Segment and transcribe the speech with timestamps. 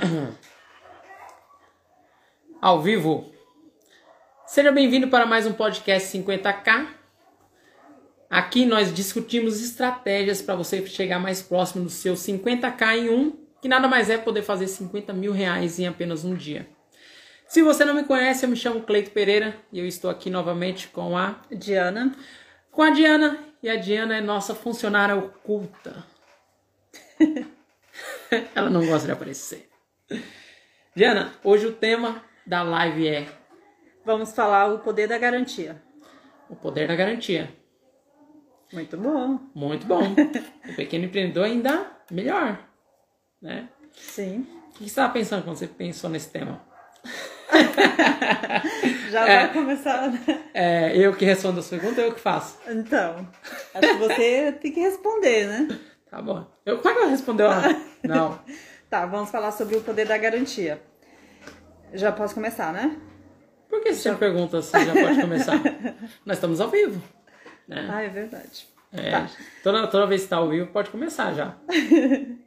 [2.60, 3.30] Ao vivo.
[4.46, 6.88] Seja bem-vindo para mais um podcast 50k.
[8.28, 13.68] Aqui nós discutimos estratégias para você chegar mais próximo do seu 50k em um, que
[13.68, 16.68] nada mais é poder fazer 50 mil reais em apenas um dia.
[17.48, 20.88] Se você não me conhece, eu me chamo Cleito Pereira e eu estou aqui novamente
[20.88, 22.14] com a Diana.
[22.70, 26.04] Com a Diana, e a Diana é nossa funcionária oculta.
[28.54, 29.69] Ela não gosta de aparecer.
[30.94, 33.26] Diana, hoje o tema da live é
[34.04, 35.80] Vamos falar o poder da garantia.
[36.48, 37.52] o poder da garantia.
[38.72, 39.38] Muito bom.
[39.54, 40.00] Muito bom.
[40.68, 42.58] o pequeno empreendedor ainda melhor,
[43.42, 43.68] né?
[43.92, 44.46] Sim.
[44.68, 46.60] O que você estava pensando quando você pensou nesse tema?
[49.10, 49.46] Já É.
[49.46, 50.08] vai começar.
[50.10, 50.44] né?
[50.54, 52.58] É, eu que respondo as perguntas ou eu que faço?
[52.68, 53.28] Então,
[53.74, 55.68] acho que você tem que responder, né?
[56.10, 56.46] Tá bom.
[56.64, 57.48] Eu, como é que eu respondeu?
[58.04, 58.38] Não.
[58.90, 60.82] Tá, vamos falar sobre o poder da garantia.
[61.94, 62.96] Já posso começar, né?
[63.68, 64.84] Por que você pergunta assim?
[64.84, 65.54] Já pode começar.
[66.26, 67.00] Nós estamos ao vivo.
[67.68, 67.88] Né?
[67.88, 68.66] Ah, é verdade.
[68.92, 69.30] É, Tá.
[69.62, 71.56] toda, toda vez que está ao vivo, pode começar já.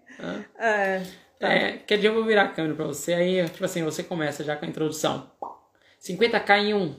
[0.59, 1.01] É,
[1.39, 1.51] tá.
[1.51, 4.43] É, que dia eu vou virar a câmera pra você, aí, tipo assim, você começa
[4.43, 5.29] já com a introdução.
[5.99, 6.95] 50k em um.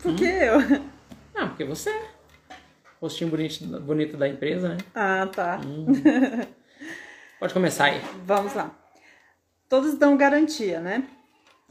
[0.00, 0.58] Por que eu?
[1.34, 2.02] Ah, porque você é.
[3.00, 4.76] Rostinho bonito, bonito da empresa, né?
[4.94, 5.58] Ah, tá.
[7.40, 8.00] Pode começar aí.
[8.24, 8.70] Vamos lá.
[9.68, 11.08] Todos dão garantia, né?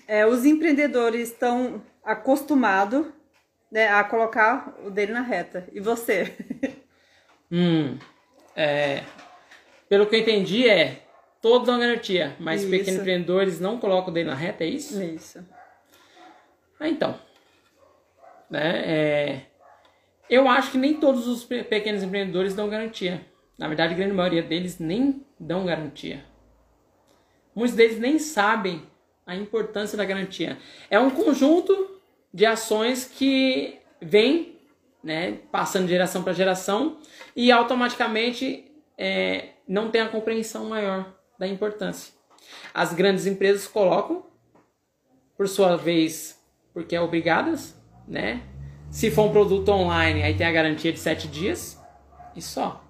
[0.07, 3.05] É, os empreendedores estão acostumados
[3.71, 5.67] né, a colocar o dele na reta.
[5.71, 6.35] E você?
[7.51, 7.97] Hum.
[8.55, 9.01] É.
[9.89, 11.01] Pelo que eu entendi, é.
[11.41, 12.69] Todos dão garantia, mas Isso.
[12.69, 15.01] pequenos empreendedores não colocam o dele na reta, é isso?
[15.01, 15.43] Isso.
[16.79, 17.19] Ah, então.
[18.51, 18.83] Né?
[18.85, 19.41] É,
[20.29, 23.25] eu acho que nem todos os pe- pequenos empreendedores dão garantia.
[23.59, 26.23] Na verdade, a grande maioria deles nem dão garantia.
[27.53, 28.83] Muitos deles nem sabem
[29.27, 30.57] a importância da garantia.
[30.89, 31.99] É um conjunto
[32.33, 34.57] de ações que vem
[35.03, 36.99] né, passando de geração para geração
[37.35, 42.13] e automaticamente é, não tem a compreensão maior da importância.
[42.73, 44.25] As grandes empresas colocam
[45.35, 46.41] por sua vez,
[46.73, 47.77] porque é obrigadas,
[48.07, 48.41] né?
[48.89, 51.77] Se for um produto online, aí tem a garantia de 7 dias
[52.35, 52.88] e só.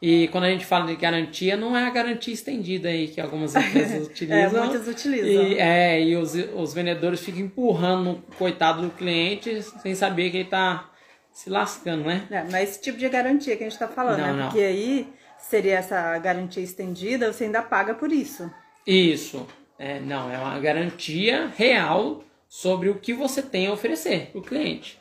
[0.00, 3.54] E quando a gente fala de garantia, não é a garantia estendida aí que algumas
[3.56, 4.62] empresas utilizam.
[4.62, 5.28] É, muitas utilizam.
[5.28, 10.38] E, é, e os, os vendedores ficam empurrando o coitado do cliente sem saber que
[10.38, 10.90] ele tá
[11.32, 12.26] se lascando, né?
[12.30, 14.32] É, mas esse tipo de garantia que a gente tá falando, Não, né?
[14.32, 14.48] não.
[14.48, 18.50] Porque aí seria essa garantia estendida, você ainda paga por isso.
[18.86, 19.46] Isso.
[19.78, 24.42] É, não, é uma garantia real sobre o que você tem a oferecer para o
[24.42, 24.98] cliente.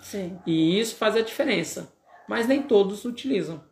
[0.00, 0.38] Sim.
[0.46, 1.92] E isso faz a diferença.
[2.28, 3.62] Mas nem todos utilizam.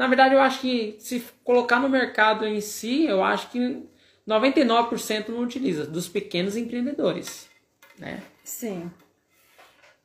[0.00, 3.86] Na verdade, eu acho que se colocar no mercado em si, eu acho que
[4.26, 7.50] 99% não utiliza, dos pequenos empreendedores.
[7.98, 8.22] Né?
[8.42, 8.90] Sim.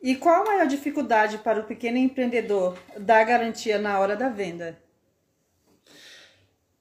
[0.04, 4.78] E qual a maior dificuldade para o pequeno empreendedor dar garantia na hora da venda?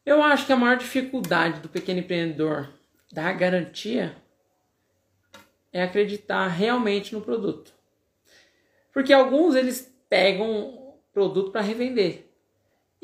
[0.04, 2.68] Eu acho que a maior dificuldade do pequeno empreendedor
[3.12, 4.16] dar garantia
[5.72, 7.72] é acreditar realmente no produto.
[8.92, 12.23] Porque alguns eles pegam produto para revender.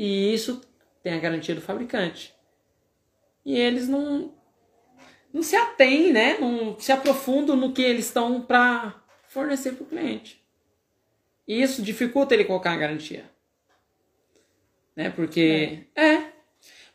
[0.03, 0.62] E isso
[1.03, 2.34] tem a garantia do fabricante.
[3.44, 4.33] E eles não
[5.31, 6.38] não se atêm, né?
[6.38, 10.43] Não se aprofundam no que eles estão para fornecer para o cliente.
[11.47, 13.31] E isso dificulta ele colocar a garantia.
[14.97, 15.11] Né?
[15.11, 16.32] Porque é,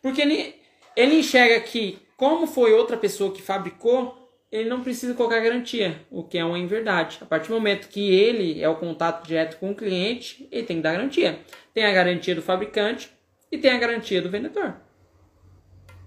[0.01, 0.55] porque ele,
[0.95, 4.24] ele enxerga que, como foi outra pessoa que fabricou,
[4.55, 7.17] ele não precisa colocar garantia, o que é uma inverdade.
[7.21, 10.77] A partir do momento que ele é o contato direto com o cliente, ele tem
[10.77, 11.39] que dar garantia.
[11.73, 13.11] Tem a garantia do fabricante
[13.51, 14.75] e tem a garantia do vendedor.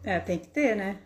[0.02, 0.98] É, tem que ter, né?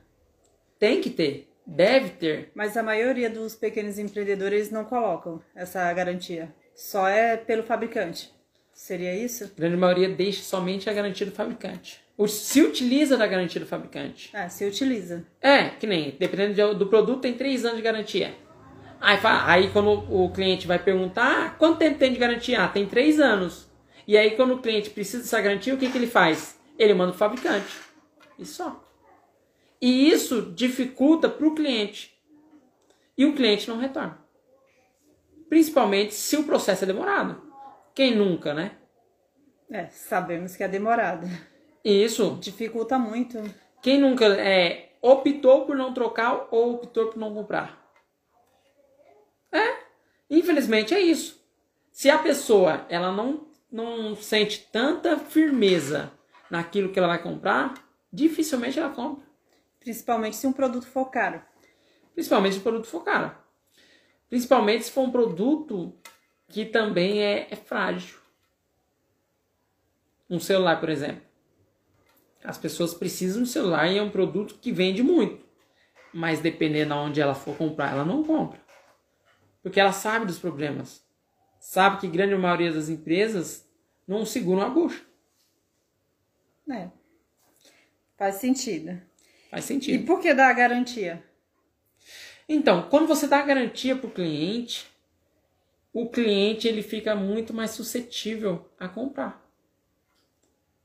[0.79, 2.53] Tem que ter, deve ter.
[2.55, 6.55] Mas a maioria dos pequenos empreendedores não colocam essa garantia.
[6.77, 8.33] Só é pelo fabricante.
[8.73, 9.45] Seria isso?
[9.45, 12.01] A grande maioria deixa somente a garantia do fabricante.
[12.17, 14.31] O- Se utiliza da garantia do fabricante.
[14.35, 15.25] É, se utiliza.
[15.41, 18.35] É, que nem, dependendo de- do produto, tem três anos de garantia.
[19.01, 22.63] Aí, aí quando o cliente vai perguntar, ah, quanto tempo tem de garantia?
[22.65, 23.69] Ah, tem três anos.
[24.07, 26.59] E aí quando o cliente precisa dessa garantia, o que, que ele faz?
[26.79, 27.73] Ele manda o fabricante.
[28.39, 28.83] E só.
[29.81, 32.17] E isso dificulta para o cliente.
[33.19, 34.19] E o cliente não retorna.
[35.49, 37.52] Principalmente se o processo é demorado.
[37.95, 38.77] Quem nunca, né?
[39.71, 41.27] É, sabemos que é demorado.
[41.85, 43.39] Isso, Dificulta muito.
[43.83, 47.83] quem nunca é, optou por não trocar ou optou por não comprar?
[49.51, 49.77] É,
[50.31, 51.43] infelizmente é isso.
[51.91, 56.13] Se a pessoa ela não, não sente tanta firmeza
[56.51, 57.75] naquilo que ela vai comprar,
[58.13, 59.25] dificilmente ela compra.
[59.81, 61.43] Principalmente se um produto for caro.
[62.15, 63.35] Principalmente se o produto for caro.
[64.31, 65.93] Principalmente se for um produto
[66.53, 68.19] que também é, é frágil.
[70.29, 71.23] Um celular, por exemplo.
[72.45, 75.45] As pessoas precisam de celular e é um produto que vende muito.
[76.13, 78.61] Mas dependendo aonde ela for comprar, ela não compra.
[79.63, 81.03] Porque ela sabe dos problemas.
[81.59, 83.67] Sabe que grande maioria das empresas
[84.07, 85.03] não seguram a bucha.
[86.71, 86.91] É.
[88.19, 89.01] Faz sentido.
[89.51, 90.05] Faz E sentido.
[90.07, 91.23] por que dar a garantia?
[92.49, 94.92] Então, quando você dá garantia para o cliente,
[95.93, 99.43] o cliente ele fica muito mais suscetível a comprar.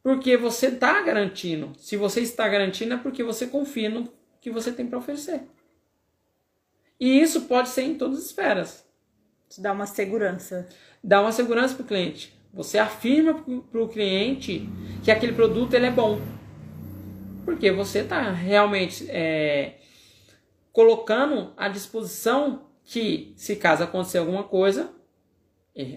[0.03, 1.73] Porque você está garantindo.
[1.77, 5.41] Se você está garantindo é porque você confia no que você tem para oferecer.
[6.99, 8.85] E isso pode ser em todas as esferas.
[9.49, 10.67] Te dá uma segurança.
[11.03, 12.37] Dá uma segurança para o cliente.
[12.53, 13.33] Você afirma
[13.71, 14.67] para o cliente
[15.03, 16.19] que aquele produto ele é bom.
[17.45, 19.79] Porque você está realmente é,
[20.71, 24.93] colocando à disposição que, se caso acontecer alguma coisa,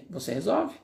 [0.09, 0.75] você resolve.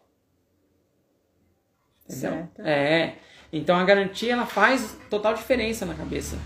[2.05, 2.31] Entendeu?
[2.31, 2.61] Certo.
[2.61, 3.15] É.
[3.51, 6.38] Então a garantia ela faz total diferença na cabeça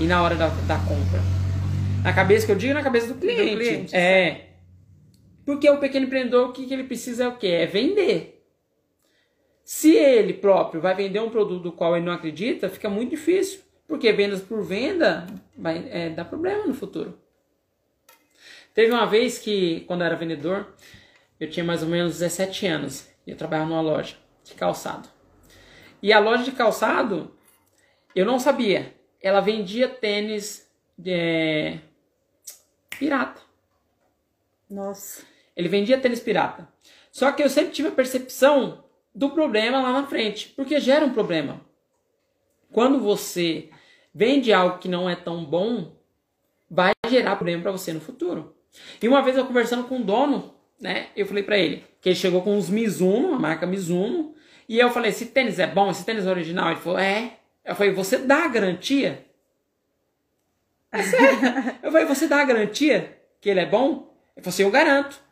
[0.00, 1.20] e na hora da, da compra.
[2.02, 3.56] Na cabeça que eu digo, na cabeça do cliente.
[3.56, 4.48] cliente, é.
[5.44, 7.48] Porque o pequeno empreendedor, o que, que ele precisa é o quê?
[7.48, 8.44] É vender.
[9.64, 13.60] Se ele próprio vai vender um produto do qual ele não acredita, fica muito difícil.
[13.86, 15.26] Porque vendas por venda
[15.56, 17.18] vai é, dar problema no futuro.
[18.74, 20.74] Teve uma vez que, quando eu era vendedor,
[21.42, 23.08] eu tinha mais ou menos 17 anos.
[23.26, 25.08] E eu trabalhava numa loja de calçado.
[26.00, 27.36] E a loja de calçado,
[28.14, 28.94] eu não sabia.
[29.20, 30.70] Ela vendia tênis
[31.04, 31.80] é,
[32.96, 33.42] pirata.
[34.70, 35.24] Nossa.
[35.56, 36.68] Ele vendia tênis pirata.
[37.10, 41.12] Só que eu sempre tive a percepção do problema lá na frente, porque gera um
[41.12, 41.60] problema.
[42.70, 43.68] Quando você
[44.14, 45.96] vende algo que não é tão bom,
[46.70, 48.56] vai gerar problema para você no futuro.
[49.02, 52.16] E uma vez eu conversando com o dono, né, eu falei para ele que ele
[52.16, 54.34] chegou com uns Mizuno, a marca Mizuno,
[54.68, 55.90] e eu falei: "Esse tênis é bom?
[55.90, 57.38] Esse tênis é original?" Ele falou: "É".
[57.64, 59.24] Eu falei: "Você dá a garantia?"
[60.90, 61.38] É sério.
[61.82, 65.22] Eu falei: "Você dá a garantia que ele é bom?" Ele falou assim: "Eu garanto".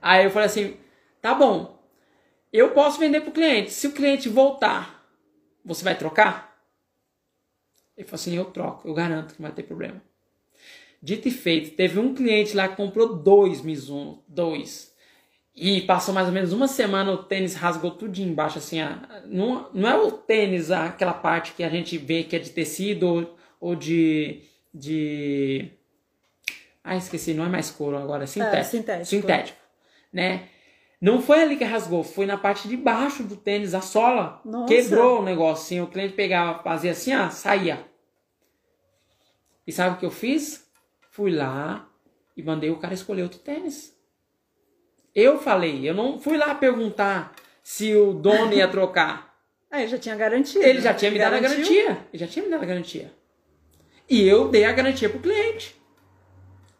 [0.00, 0.76] Aí eu falei assim:
[1.20, 1.76] "Tá bom.
[2.52, 3.72] Eu posso vender pro cliente.
[3.72, 5.04] Se o cliente voltar,
[5.64, 6.56] você vai trocar?"
[7.96, 10.00] Ele falou assim: "Eu troco, eu garanto que não vai ter problema".
[11.00, 14.92] Dito e feito, teve um cliente lá que comprou dois Mizuno, dois.
[15.54, 19.68] E passou mais ou menos uma semana, o tênis rasgou tudo embaixo, assim, a, não,
[19.72, 23.36] não é o tênis, aquela parte que a gente vê que é de tecido ou,
[23.60, 24.42] ou de,
[24.72, 25.70] de...
[26.82, 28.70] Ah, esqueci, não é mais couro agora, é sintético.
[28.70, 29.06] sintético.
[29.06, 29.58] Sintético,
[30.12, 30.48] né?
[31.00, 34.40] Não foi ali que rasgou, foi na parte de baixo do tênis, a sola.
[34.44, 34.72] Nossa.
[34.72, 37.84] Quebrou o negócio, assim, o cliente pegava, fazia assim, ó, saía.
[39.66, 40.67] E sabe o que eu fiz?
[41.18, 41.90] Fui lá
[42.36, 43.92] e mandei o cara escolher outro tênis.
[45.12, 49.26] Eu falei, eu não fui lá perguntar se o dono ia trocar.
[49.70, 50.66] Ah, ele já tinha garantia.
[50.66, 51.90] Ele já tinha me dado a garantia.
[52.10, 53.12] Ele já tinha me dado a garantia.
[54.08, 55.76] E eu dei a garantia pro cliente.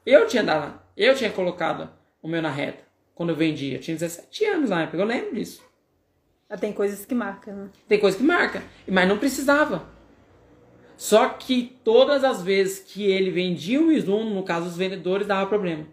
[0.07, 1.91] Eu tinha dado, eu tinha colocado
[2.23, 2.83] o meu na reta
[3.15, 3.75] quando eu vendi.
[3.75, 5.63] Eu tinha 17 anos na época, eu lembro disso.
[6.49, 7.71] Ah, tem coisas que marcam, né?
[7.87, 9.87] Tem coisa que marca, mas não precisava.
[10.99, 15.49] Só que todas as vezes que ele vendia o Mizuno, no caso os vendedores, dava
[15.49, 15.87] problema.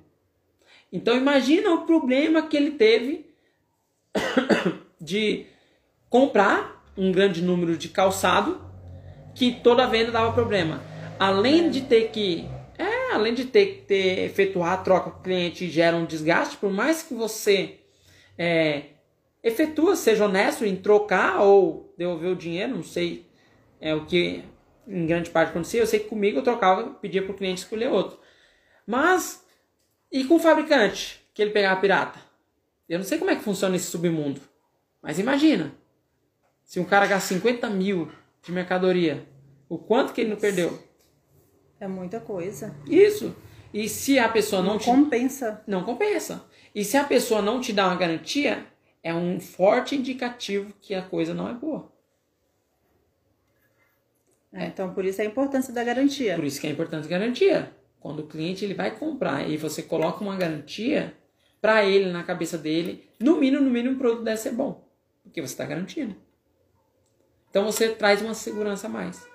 [0.92, 3.30] Então imagina o problema que ele teve
[5.00, 5.46] de
[6.10, 8.60] comprar um grande número de calçado
[9.36, 10.82] que toda venda dava problema.
[11.20, 15.24] Além de ter que é, além de ter que ter, efetuar a troca com o
[15.24, 17.76] cliente gera um desgaste, por mais que você
[18.36, 18.86] é,
[19.44, 23.24] efetua, seja honesto em trocar ou devolver o dinheiro, não sei
[23.80, 24.44] é o que
[24.88, 25.80] em grande parte acontecia.
[25.82, 28.20] Eu sei que comigo eu trocava, pedia para o cliente escolher outro.
[28.86, 29.44] Mas,
[30.12, 32.20] e com o fabricante, que ele pegava pirata?
[32.88, 34.42] Eu não sei como é que funciona esse submundo.
[35.02, 35.74] Mas imagina,
[36.64, 38.12] se um cara gasta 50 mil
[38.44, 39.28] de mercadoria,
[39.68, 40.80] o quanto que ele não perdeu?
[41.80, 42.76] É muita coisa.
[42.88, 43.36] Isso.
[43.74, 44.86] E se a pessoa não, Não te...
[44.86, 45.64] compensa.
[45.68, 46.46] não compensa.
[46.74, 48.66] E se a pessoa não te dá uma garantia,
[49.04, 51.92] é um forte indicativo que a coisa não é boa.
[54.56, 56.36] É, então, por isso a importância da garantia.
[56.36, 57.72] Por isso que é importante garantia.
[58.00, 61.14] Quando o cliente ele vai comprar e você coloca uma garantia,
[61.62, 64.88] para ele, na cabeça dele, no mínimo, no mínimo, o produto deve ser bom.
[65.24, 66.16] Porque você está garantindo.
[67.50, 69.28] Então você traz uma segurança a mais.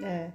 [0.00, 0.30] É.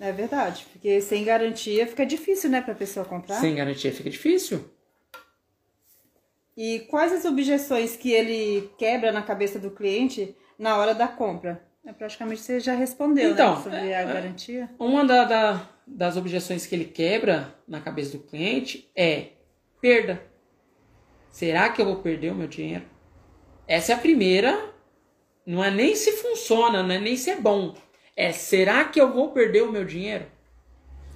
[0.00, 3.40] É verdade, porque sem garantia fica difícil, né, pra pessoa comprar.
[3.40, 4.64] Sem garantia fica difícil.
[6.56, 11.67] E quais as objeções que ele quebra na cabeça do cliente na hora da compra?
[11.88, 14.04] É, praticamente você já respondeu Então, né, sobre é, a é.
[14.12, 14.70] garantia.
[14.78, 19.28] Uma da- da- das objeções que ele quebra na cabeça do cliente é
[19.80, 20.22] perda.
[21.30, 22.84] Será que eu vou perder o meu dinheiro?
[23.66, 24.70] Essa é a primeira.
[25.46, 27.74] Não é nem se funciona, não é nem se é bom.
[28.14, 30.26] É será que eu vou perder o meu dinheiro?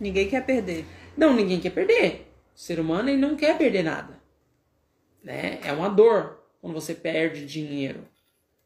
[0.01, 0.87] Ninguém quer perder.
[1.15, 2.33] Não, ninguém quer perder.
[2.57, 4.19] O ser humano ele não quer perder nada.
[5.23, 5.61] Né?
[5.63, 8.09] É uma dor quando você perde dinheiro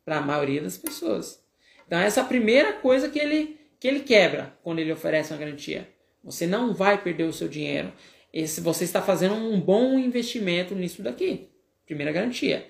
[0.05, 1.45] para a maioria das pessoas.
[1.87, 5.38] Então essa é a primeira coisa que ele que ele quebra quando ele oferece uma
[5.38, 5.88] garantia.
[6.25, 7.93] Você não vai perder o seu dinheiro.
[8.33, 11.49] Esse, você está fazendo um bom investimento nisso daqui.
[11.85, 12.66] Primeira garantia,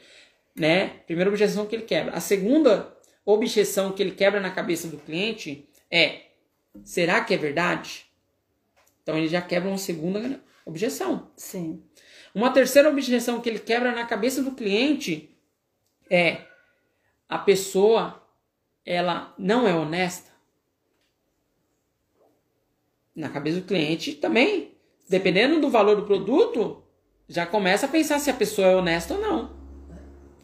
[0.54, 0.88] né?
[1.06, 2.12] Primeira objeção que ele quebra.
[2.12, 2.94] A segunda
[3.24, 6.22] objeção que ele quebra na cabeça do cliente é:
[6.84, 8.06] será que é verdade?
[9.02, 11.30] Então ele já quebra uma segunda objeção.
[11.36, 11.82] Sim.
[12.34, 15.30] Uma terceira objeção que ele quebra na cabeça do cliente
[16.10, 16.42] é
[17.28, 18.22] a pessoa
[18.86, 20.30] ela não é honesta.
[23.14, 24.72] Na cabeça do cliente também,
[25.08, 26.84] dependendo do valor do produto,
[27.28, 29.56] já começa a pensar se a pessoa é honesta ou não.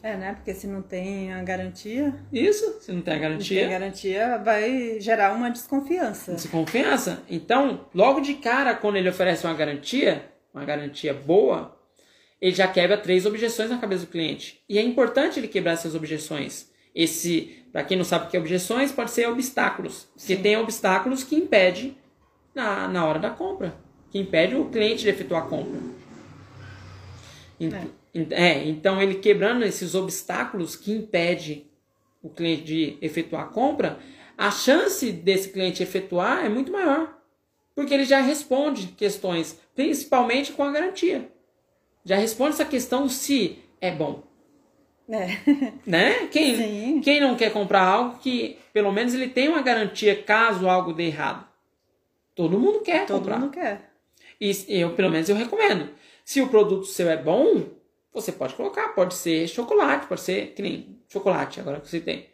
[0.01, 0.33] É, né?
[0.33, 3.61] Porque se não tem a garantia, Isso, se não tem a não garantia.
[3.61, 6.33] tem garantia, vai gerar uma desconfiança.
[6.33, 7.23] Desconfiança.
[7.29, 11.79] Então, logo de cara, quando ele oferece uma garantia, uma garantia boa,
[12.41, 14.61] ele já quebra três objeções na cabeça do cliente.
[14.67, 16.69] E é importante ele quebrar essas objeções.
[16.93, 20.07] Esse, para quem não sabe o que é objeções, pode ser obstáculos.
[20.15, 20.41] Porque Sim.
[20.43, 21.97] tem obstáculos que impedem
[22.55, 23.75] na, na hora da compra,
[24.11, 25.79] que impede o cliente de efetuar a compra.
[27.59, 31.65] Ent- é, então ele quebrando esses obstáculos que impede
[32.21, 33.97] o cliente de efetuar a compra,
[34.37, 37.17] a chance desse cliente efetuar é muito maior.
[37.75, 41.27] Porque ele já responde questões, principalmente com a garantia.
[42.05, 44.23] Já responde essa questão se é bom.
[45.09, 45.27] É.
[45.85, 46.27] Né?
[46.27, 47.01] Quem, Sim.
[47.01, 51.07] quem não quer comprar algo que pelo menos ele tem uma garantia caso algo dê
[51.07, 51.47] errado?
[52.35, 53.39] Todo mundo quer Todo comprar.
[53.39, 53.91] mundo quer.
[54.39, 55.89] E eu, pelo menos, eu recomendo.
[56.25, 57.63] Se o produto seu é bom,
[58.11, 58.89] você pode colocar.
[58.89, 62.27] Pode ser chocolate, pode ser que nem chocolate, agora que você tem.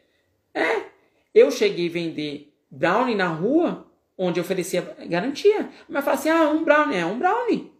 [0.53, 0.83] É.
[1.33, 3.85] Eu cheguei a vender brownie na rua,
[4.17, 5.69] onde eu oferecia garantia.
[5.87, 6.97] Mas fala assim: ah, um brownie.
[6.97, 7.71] É um brownie.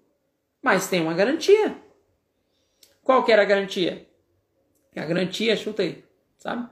[0.61, 1.75] Mas tem uma garantia.
[3.01, 4.07] Qual que era a garantia?
[4.95, 6.03] A garantia, chuta aí,
[6.37, 6.67] sabe?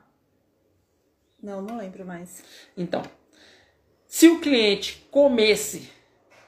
[1.42, 2.44] Não, não lembro mais.
[2.76, 3.04] Então,
[4.08, 5.90] se o cliente comesse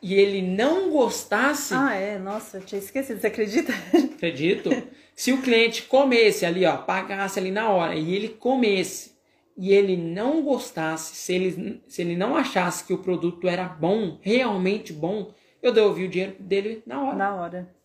[0.01, 2.17] e ele não gostasse, Ah, é.
[2.17, 3.19] Nossa, eu tinha esquecido.
[3.19, 3.71] Você acredita?
[4.15, 4.69] acredito,
[5.15, 9.17] se o cliente comesse ali, ó, pagasse ali na hora e ele comesse
[9.55, 14.17] e ele não gostasse, se ele, se ele não achasse que o produto era bom,
[14.21, 17.15] realmente bom, eu devolvi o dinheiro dele na hora.
[17.17, 17.75] Na hora.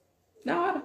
[0.44, 0.82] Na hora.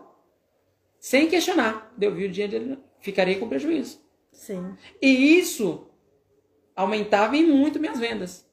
[1.00, 1.94] Sem questionar.
[1.96, 4.02] Devolvi o dinheiro dele, ficaria com prejuízo.
[4.32, 4.76] Sim.
[5.02, 5.88] E isso
[6.76, 8.48] aumentava em muito minhas vendas.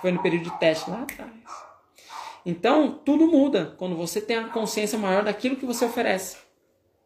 [0.00, 1.32] Foi no período de teste lá atrás.
[2.46, 6.36] Então, tudo muda quando você tem a consciência maior daquilo que você oferece.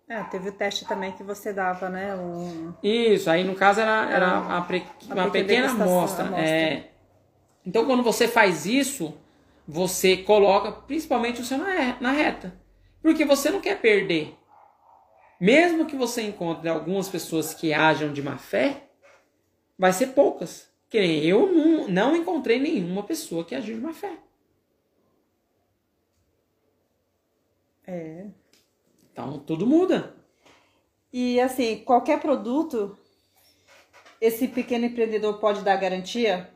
[0.09, 2.15] É, teve o teste também que você dava, né?
[2.15, 2.75] Um...
[2.83, 6.27] Isso, aí no caso era, era a pre- uma pequena amostra.
[6.27, 6.47] amostra.
[6.47, 6.91] É.
[7.65, 9.15] Então, quando você faz isso,
[9.67, 12.61] você coloca principalmente o seu na, na reta.
[13.01, 14.37] Porque você não quer perder.
[15.43, 18.85] Mesmo que você encontre algumas pessoas que ajam de má fé,
[19.77, 20.71] vai ser poucas.
[20.89, 24.17] Que nem eu não, não encontrei nenhuma pessoa que agiu de má fé.
[27.85, 28.27] É.
[29.11, 30.15] Então, tudo muda.
[31.13, 32.97] E assim, qualquer produto,
[34.21, 36.55] esse pequeno empreendedor pode dar garantia?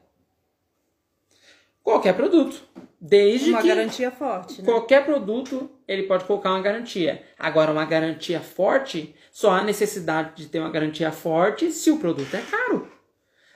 [1.83, 2.62] Qualquer produto.
[3.00, 3.66] Desde Uma que...
[3.66, 4.64] garantia forte, né?
[4.64, 7.25] Qualquer produto, ele pode colocar uma garantia.
[7.38, 12.35] Agora, uma garantia forte, só há necessidade de ter uma garantia forte se o produto
[12.35, 12.90] é caro.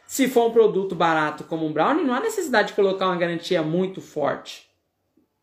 [0.06, 3.62] Se for um produto barato como um brownie, não há necessidade de colocar uma garantia
[3.62, 4.68] muito forte.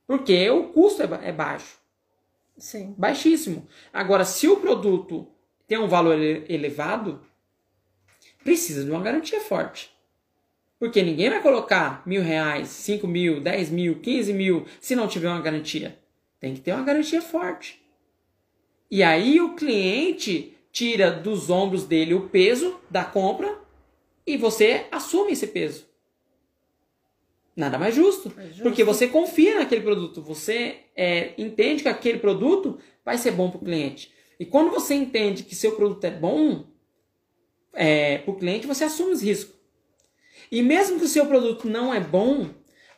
[0.05, 1.77] Porque o custo é é baixo,
[2.57, 2.93] Sim.
[2.97, 3.67] baixíssimo.
[3.93, 5.27] Agora, se o produto
[5.67, 7.21] tem um valor ele- elevado,
[8.43, 9.91] precisa de uma garantia forte.
[10.79, 15.27] Porque ninguém vai colocar mil reais, cinco mil, dez mil, quinze mil se não tiver
[15.27, 15.97] uma garantia.
[16.39, 17.81] Tem que ter uma garantia forte.
[18.89, 23.59] E aí o cliente tira dos ombros dele o peso da compra
[24.25, 25.87] e você assume esse peso.
[27.55, 28.31] Nada mais justo.
[28.37, 28.61] É justo.
[28.61, 30.21] Porque você confia naquele produto.
[30.21, 34.13] Você é, entende que aquele produto vai ser bom para o cliente.
[34.39, 36.67] E quando você entende que seu produto é bom
[37.73, 39.55] é, para o cliente, você assume os riscos.
[40.51, 42.49] E mesmo que o seu produto não é bom,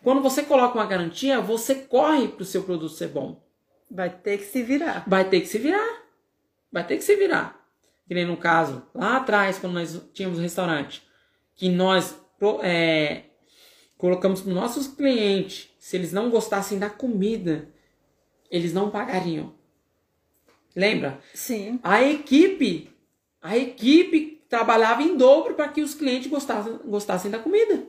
[0.04, 3.42] quando você coloca uma garantia, você corre para o seu produto ser bom.
[3.90, 5.04] Vai ter que se virar.
[5.08, 6.04] Vai ter que se virar.
[6.72, 7.60] Vai ter que se virar.
[8.08, 11.08] Que nem no caso, lá atrás, quando nós tínhamos um restaurante.
[11.56, 12.18] que nós
[12.62, 13.24] é,
[13.98, 17.68] colocamos para os nossos clientes, se eles não gostassem da comida,
[18.50, 19.54] eles não pagariam.
[20.76, 21.20] Lembra?
[21.34, 21.80] Sim.
[21.84, 22.90] A equipe,
[23.42, 27.86] a equipe trabalhava em dobro para que os clientes gostassem, gostassem da comida.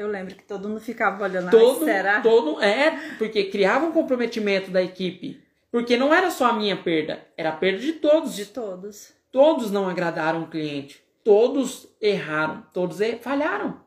[0.00, 1.50] Eu lembro que todo mundo ficava olhando.
[1.50, 2.22] Todo, será?
[2.22, 7.22] todo é porque criava um comprometimento da equipe, porque não era só a minha perda,
[7.36, 8.34] era a perda de todos.
[8.34, 9.12] De todos.
[9.30, 13.78] Todos não agradaram o cliente, todos erraram, todos falharam.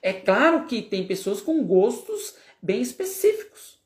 [0.00, 3.80] É claro que tem pessoas com gostos bem específicos.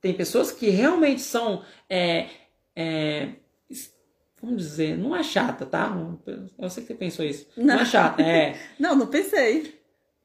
[0.00, 1.62] Tem pessoas que realmente são.
[1.88, 2.26] É,
[2.74, 3.34] é,
[4.42, 5.96] vamos dizer, não é chata, tá?
[6.58, 7.46] Eu sei que você pensou isso.
[7.56, 8.58] Não, não é chata, é.
[8.80, 9.77] não, não pensei.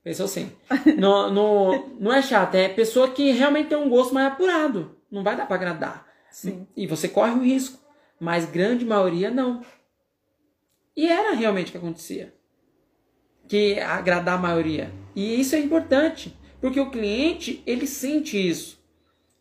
[0.03, 0.51] Pensou sim.
[0.98, 4.98] no, no, não é chata, é pessoa que realmente tem um gosto mais apurado.
[5.10, 6.07] Não vai dar para agradar.
[6.29, 6.67] Sim.
[6.75, 7.79] E você corre o risco.
[8.19, 9.62] Mas grande maioria não.
[10.95, 12.33] E era realmente o que acontecia.
[13.48, 14.91] Que agradar a maioria.
[15.15, 18.81] E isso é importante, porque o cliente, ele sente isso.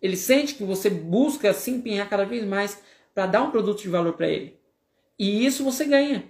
[0.00, 2.82] Ele sente que você busca se empenhar cada vez mais
[3.14, 4.58] para dar um produto de valor para ele.
[5.18, 6.24] E isso você ganha.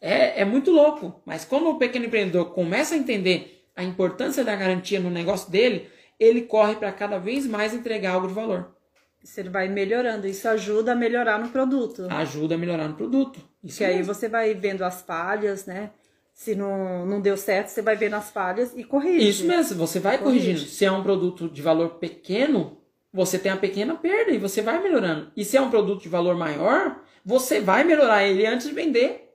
[0.00, 4.54] É, é muito louco, mas quando o pequeno empreendedor começa a entender a importância da
[4.54, 5.88] garantia no negócio dele,
[6.18, 8.74] ele corre para cada vez mais entregar algo de valor.
[9.22, 12.06] Você vai melhorando, isso ajuda a melhorar no produto.
[12.08, 13.40] Ajuda a melhorar no produto.
[13.62, 15.90] Isso que aí você vai vendo as falhas, né?
[16.32, 19.28] Se não, não deu certo, você vai vendo as falhas e corrige.
[19.28, 20.46] Isso mesmo, você vai corrige.
[20.46, 20.70] corrigindo.
[20.70, 22.78] Se é um produto de valor pequeno,
[23.12, 25.32] você tem a pequena perda e você vai melhorando.
[25.36, 29.27] E se é um produto de valor maior, você vai melhorar ele antes de vender.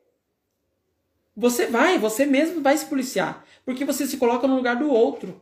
[1.35, 3.45] Você vai, você mesmo vai se policiar.
[3.65, 5.41] Porque você se coloca no lugar do outro.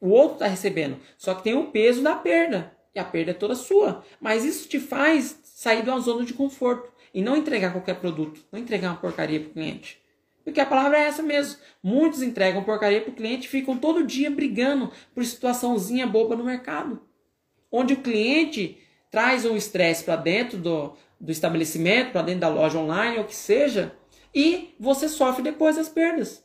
[0.00, 0.98] O outro está recebendo.
[1.18, 2.74] Só que tem o peso da perda.
[2.94, 4.04] E a perda é toda sua.
[4.20, 6.92] Mas isso te faz sair de uma zona de conforto.
[7.12, 8.40] E não entregar qualquer produto.
[8.50, 10.02] Não entregar uma porcaria para o cliente.
[10.44, 11.58] Porque a palavra é essa mesmo.
[11.82, 16.44] Muitos entregam porcaria para o cliente e ficam todo dia brigando por situaçãozinha boba no
[16.44, 17.00] mercado.
[17.72, 18.78] Onde o cliente
[19.10, 23.34] traz um estresse para dentro do, do estabelecimento, para dentro da loja online, ou que
[23.34, 23.94] seja,
[24.34, 26.44] e você sofre depois as perdas.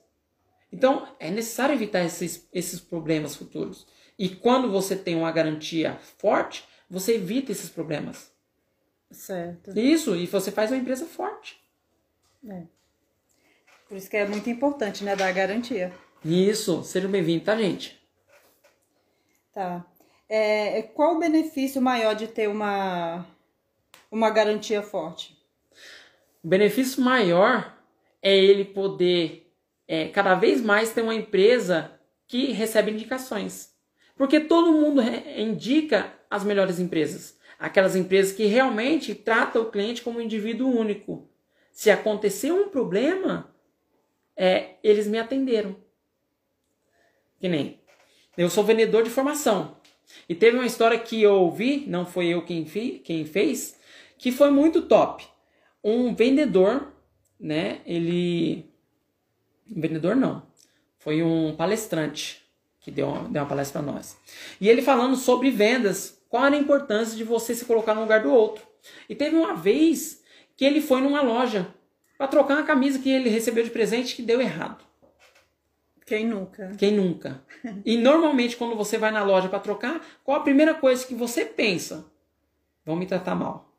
[0.71, 3.87] Então, é necessário evitar esses, esses problemas futuros.
[4.17, 8.31] E quando você tem uma garantia forte, você evita esses problemas.
[9.09, 9.77] Certo.
[9.77, 11.59] Isso, e você faz uma empresa forte.
[12.47, 12.63] É.
[13.87, 15.91] Por isso que é muito importante, né, dar garantia.
[16.23, 17.99] Isso, seja bem-vindo, tá, gente?
[19.51, 19.83] Tá.
[20.27, 23.25] É, qual o benefício maior de ter uma,
[24.11, 25.35] uma garantia forte?
[26.43, 27.78] O benefício maior
[28.21, 29.51] é ele poder
[29.87, 33.73] é, cada vez mais ter uma empresa que recebe indicações.
[34.15, 35.01] Porque todo mundo
[35.35, 37.39] indica as melhores empresas.
[37.57, 41.29] Aquelas empresas que realmente tratam o cliente como um indivíduo único.
[41.71, 43.53] Se acontecer um problema,
[44.35, 45.75] é, eles me atenderam.
[47.39, 47.79] Que nem.
[48.37, 49.77] Eu sou vendedor de formação.
[50.27, 53.79] E teve uma história que eu ouvi, não foi eu quem, fi, quem fez,
[54.17, 55.25] que foi muito top.
[55.83, 56.93] Um vendedor,
[57.39, 57.81] né?
[57.85, 58.65] Ele.
[59.69, 60.43] Um vendedor não.
[60.97, 62.43] Foi um palestrante
[62.79, 64.17] que deu uma, deu uma palestra para nós.
[64.59, 68.23] E ele falando sobre vendas, qual era a importância de você se colocar no lugar
[68.23, 68.65] do outro.
[69.07, 70.23] E teve uma vez
[70.55, 71.73] que ele foi numa loja
[72.17, 74.83] para trocar uma camisa que ele recebeu de presente que deu errado.
[76.05, 76.71] Quem nunca?
[76.77, 77.41] Quem nunca?
[77.85, 81.45] E normalmente quando você vai na loja para trocar, qual a primeira coisa que você
[81.45, 82.05] pensa?
[82.83, 83.71] Vão me tratar mal.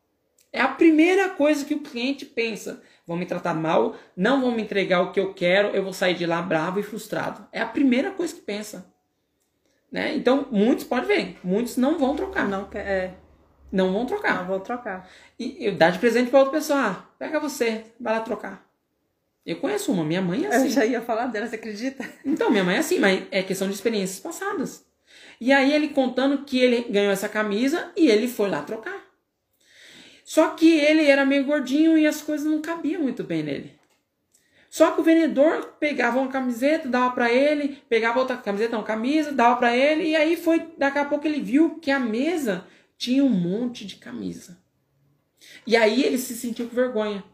[0.53, 2.83] É a primeira coisa que o cliente pensa.
[3.11, 6.14] Vão me tratar mal, não vão me entregar o que eu quero, eu vou sair
[6.14, 7.44] de lá bravo e frustrado.
[7.51, 8.87] É a primeira coisa que pensa.
[9.90, 10.14] Né?
[10.14, 12.46] Então, muitos podem ver, muitos não vão trocar.
[12.46, 13.14] Não, é,
[13.73, 14.37] não vão trocar.
[14.37, 15.11] Não vão trocar.
[15.37, 16.79] E eu dar de presente para outra pessoa.
[16.79, 18.64] Ah, pega você, vai lá trocar.
[19.44, 20.66] Eu conheço uma, minha mãe é assim.
[20.66, 22.09] Eu já ia falar dela, você acredita?
[22.25, 24.87] Então, minha mãe é assim, mas é questão de experiências passadas.
[25.40, 29.10] E aí ele contando que ele ganhou essa camisa e ele foi lá trocar.
[30.31, 33.73] Só que ele era meio gordinho e as coisas não cabiam muito bem nele.
[34.71, 39.33] Só que o vendedor pegava uma camiseta, dava para ele, pegava outra camiseta, não, camisa,
[39.33, 42.64] dava para ele, e aí foi, daqui a pouco ele viu que a mesa
[42.97, 44.57] tinha um monte de camisa.
[45.66, 47.25] E aí ele se sentiu com vergonha.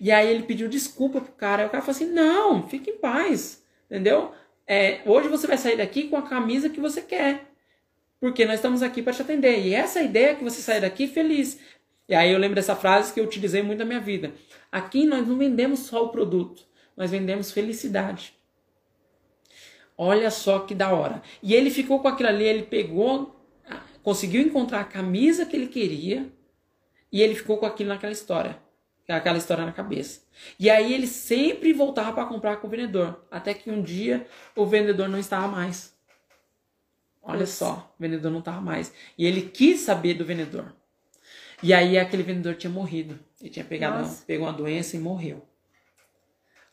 [0.00, 1.64] E aí ele pediu desculpa pro cara.
[1.64, 3.62] E o cara falou assim: não, fique em paz.
[3.90, 4.32] Entendeu?
[4.66, 7.44] É, hoje você vai sair daqui com a camisa que você quer.
[8.18, 9.66] Porque nós estamos aqui para te atender.
[9.66, 11.58] E essa ideia é que você sair daqui feliz.
[12.12, 14.34] E aí eu lembro dessa frase que eu utilizei muito na minha vida.
[14.70, 16.62] Aqui nós não vendemos só o produto,
[16.94, 18.34] nós vendemos felicidade.
[19.96, 21.22] Olha só que da hora.
[21.42, 23.34] E ele ficou com aquilo ali, ele pegou
[24.02, 26.30] conseguiu encontrar a camisa que ele queria
[27.10, 28.58] e ele ficou com aquilo naquela história.
[29.08, 30.20] aquela história na cabeça.
[30.60, 34.66] E aí ele sempre voltava para comprar com o vendedor, até que um dia o
[34.66, 35.96] vendedor não estava mais.
[37.22, 37.52] Olha Nossa.
[37.52, 38.92] só, o vendedor não estava mais.
[39.16, 40.74] E ele quis saber do vendedor.
[41.62, 43.18] E aí aquele vendedor tinha morrido.
[43.40, 45.42] Ele tinha pegado, pegou uma doença e morreu.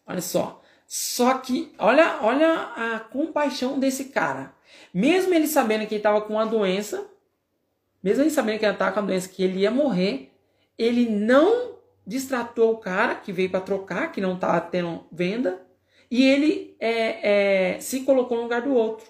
[0.06, 0.62] Olha só.
[0.88, 4.54] Só que, olha, olha a compaixão desse cara.
[4.92, 7.08] Mesmo ele sabendo que ele estava com uma doença,
[8.02, 10.32] mesmo ele sabendo que ele estava com a doença, que ele ia morrer,
[10.78, 11.76] ele não
[12.08, 15.62] distratou o cara que veio para trocar, que não estava tendo venda,
[16.10, 19.06] e ele é, é, se colocou no lugar do outro.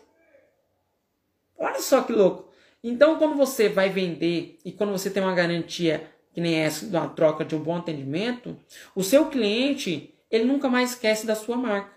[1.58, 2.49] Olha só que louco.
[2.84, 6.96] Então, quando você vai vender e quando você tem uma garantia que nem essa, de
[6.96, 8.58] uma troca de um bom atendimento,
[8.96, 11.92] o seu cliente ele nunca mais esquece da sua marca.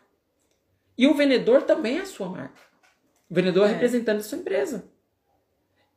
[0.97, 2.61] E o vendedor também é a sua marca.
[3.31, 4.90] O vendedor é, representando a sua empresa.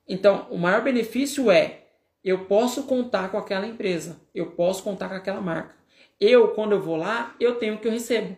[0.08, 1.86] Então, o maior benefício é
[2.24, 5.76] eu posso contar com aquela empresa, eu posso contar com aquela marca.
[6.20, 8.38] Eu, quando eu vou lá, eu tenho o que eu recebo.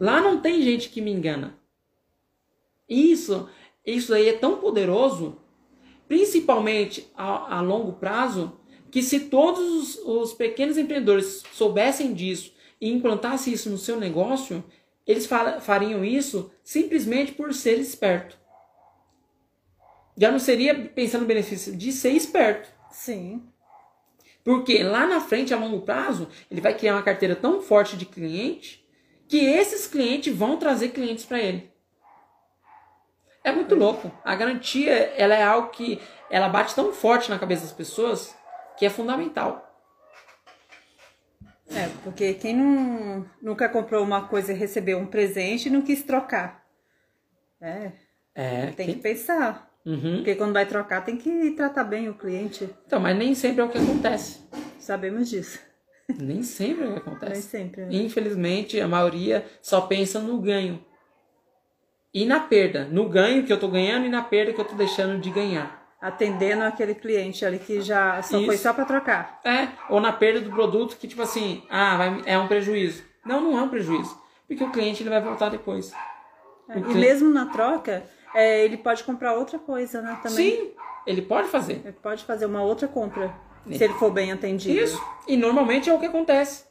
[0.00, 1.58] Lá não tem gente que me engana.
[2.88, 3.48] Isso,
[3.84, 5.41] isso aí é tão poderoso,
[6.12, 12.92] principalmente a, a longo prazo, que se todos os, os pequenos empreendedores soubessem disso e
[12.92, 14.62] implantasse isso no seu negócio,
[15.06, 15.26] eles
[15.62, 18.38] fariam isso simplesmente por ser esperto.
[20.14, 22.68] Já não seria pensando no benefício de ser esperto.
[22.90, 23.42] Sim.
[24.44, 28.04] Porque lá na frente, a longo prazo, ele vai criar uma carteira tão forte de
[28.04, 28.86] cliente
[29.26, 31.71] que esses clientes vão trazer clientes para ele.
[33.44, 34.10] É muito louco.
[34.24, 36.00] A garantia, ela é algo que
[36.30, 38.34] ela bate tão forte na cabeça das pessoas
[38.76, 39.68] que é fundamental.
[41.70, 46.64] É, porque quem não, nunca comprou uma coisa e recebeu um presente não quis trocar.
[47.60, 47.92] É.
[48.34, 48.66] É.
[48.72, 49.70] Tem que pensar.
[49.84, 50.16] Uhum.
[50.16, 52.68] Porque quando vai trocar tem que tratar bem o cliente.
[52.86, 54.40] Então, mas nem sempre é o que acontece.
[54.78, 55.58] Sabemos disso.
[56.18, 57.32] Nem sempre é o que acontece.
[57.32, 57.82] Nem sempre.
[57.82, 57.88] Né?
[57.92, 60.84] Infelizmente, a maioria só pensa no ganho.
[62.12, 62.84] E na perda.
[62.84, 65.82] No ganho que eu tô ganhando e na perda que eu tô deixando de ganhar
[66.02, 68.46] atendendo aquele cliente ali que já só Isso.
[68.46, 69.40] foi só para trocar.
[69.44, 73.04] É, ou na perda do produto que tipo assim, ah, vai, é um prejuízo.
[73.24, 75.92] Não, não é um prejuízo, porque o cliente ele vai voltar depois.
[76.68, 78.02] É, e mesmo na troca,
[78.34, 80.56] é, ele pode comprar outra coisa, né, também.
[80.56, 80.72] Sim,
[81.06, 81.80] ele pode fazer.
[81.84, 83.32] Ele pode fazer uma outra compra,
[83.70, 83.74] é.
[83.74, 84.80] se ele for bem atendido.
[84.80, 86.64] Isso, e normalmente é o que acontece.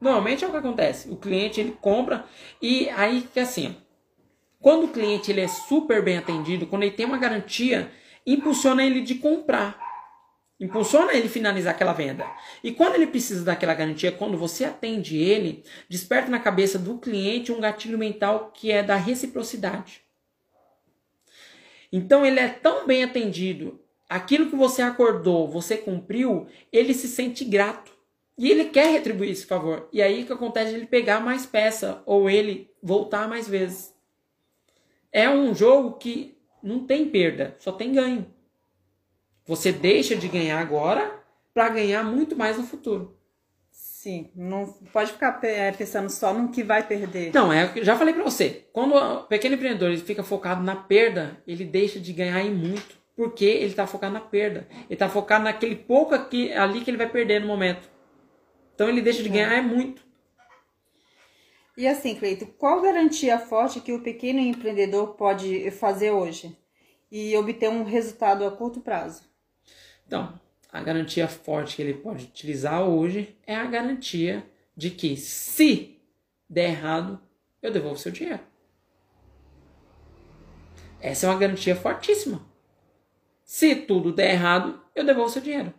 [0.00, 1.08] Normalmente é o que acontece.
[1.08, 2.24] O cliente ele compra
[2.60, 3.76] e aí que assim,
[4.64, 7.92] quando o cliente ele é super bem atendido, quando ele tem uma garantia
[8.26, 9.78] impulsiona ele de comprar.
[10.58, 12.26] Impulsiona ele finalizar aquela venda.
[12.62, 17.52] E quando ele precisa daquela garantia, quando você atende ele, desperta na cabeça do cliente
[17.52, 20.00] um gatilho mental que é da reciprocidade.
[21.92, 27.44] Então ele é tão bem atendido, aquilo que você acordou, você cumpriu, ele se sente
[27.44, 27.92] grato.
[28.38, 29.90] E ele quer retribuir esse favor.
[29.92, 33.93] E aí o que acontece é ele pegar mais peça ou ele voltar mais vezes.
[35.14, 38.26] É um jogo que não tem perda, só tem ganho.
[39.46, 41.22] Você deixa de ganhar agora
[41.54, 43.16] para ganhar muito mais no futuro.
[43.70, 47.32] Sim, não pode ficar é, pensando só no que vai perder.
[47.32, 48.66] Não, é, já falei para você.
[48.72, 52.96] Quando o pequeno empreendedor ele fica focado na perda, ele deixa de ganhar em muito,
[53.16, 54.66] porque ele está focado na perda.
[54.70, 57.88] Ele está focado naquele pouco aqui, ali que ele vai perder no momento.
[58.74, 60.03] Então ele deixa de ganhar é muito.
[61.76, 66.56] E assim, Cleito, qual garantia forte que o pequeno empreendedor pode fazer hoje
[67.10, 69.22] e obter um resultado a curto prazo?
[70.06, 70.38] Então,
[70.70, 76.00] a garantia forte que ele pode utilizar hoje é a garantia de que se
[76.48, 77.20] der errado,
[77.60, 78.40] eu devolvo seu dinheiro.
[81.00, 82.44] Essa é uma garantia fortíssima.
[83.42, 85.74] Se tudo der errado, eu devolvo seu dinheiro.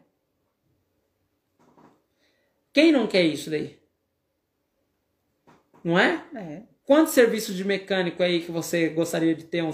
[2.74, 3.80] Quem não quer isso daí?
[5.86, 6.26] Não é?
[6.34, 6.64] É.
[6.84, 9.70] Quantos serviços de mecânico aí que você gostaria de ter um,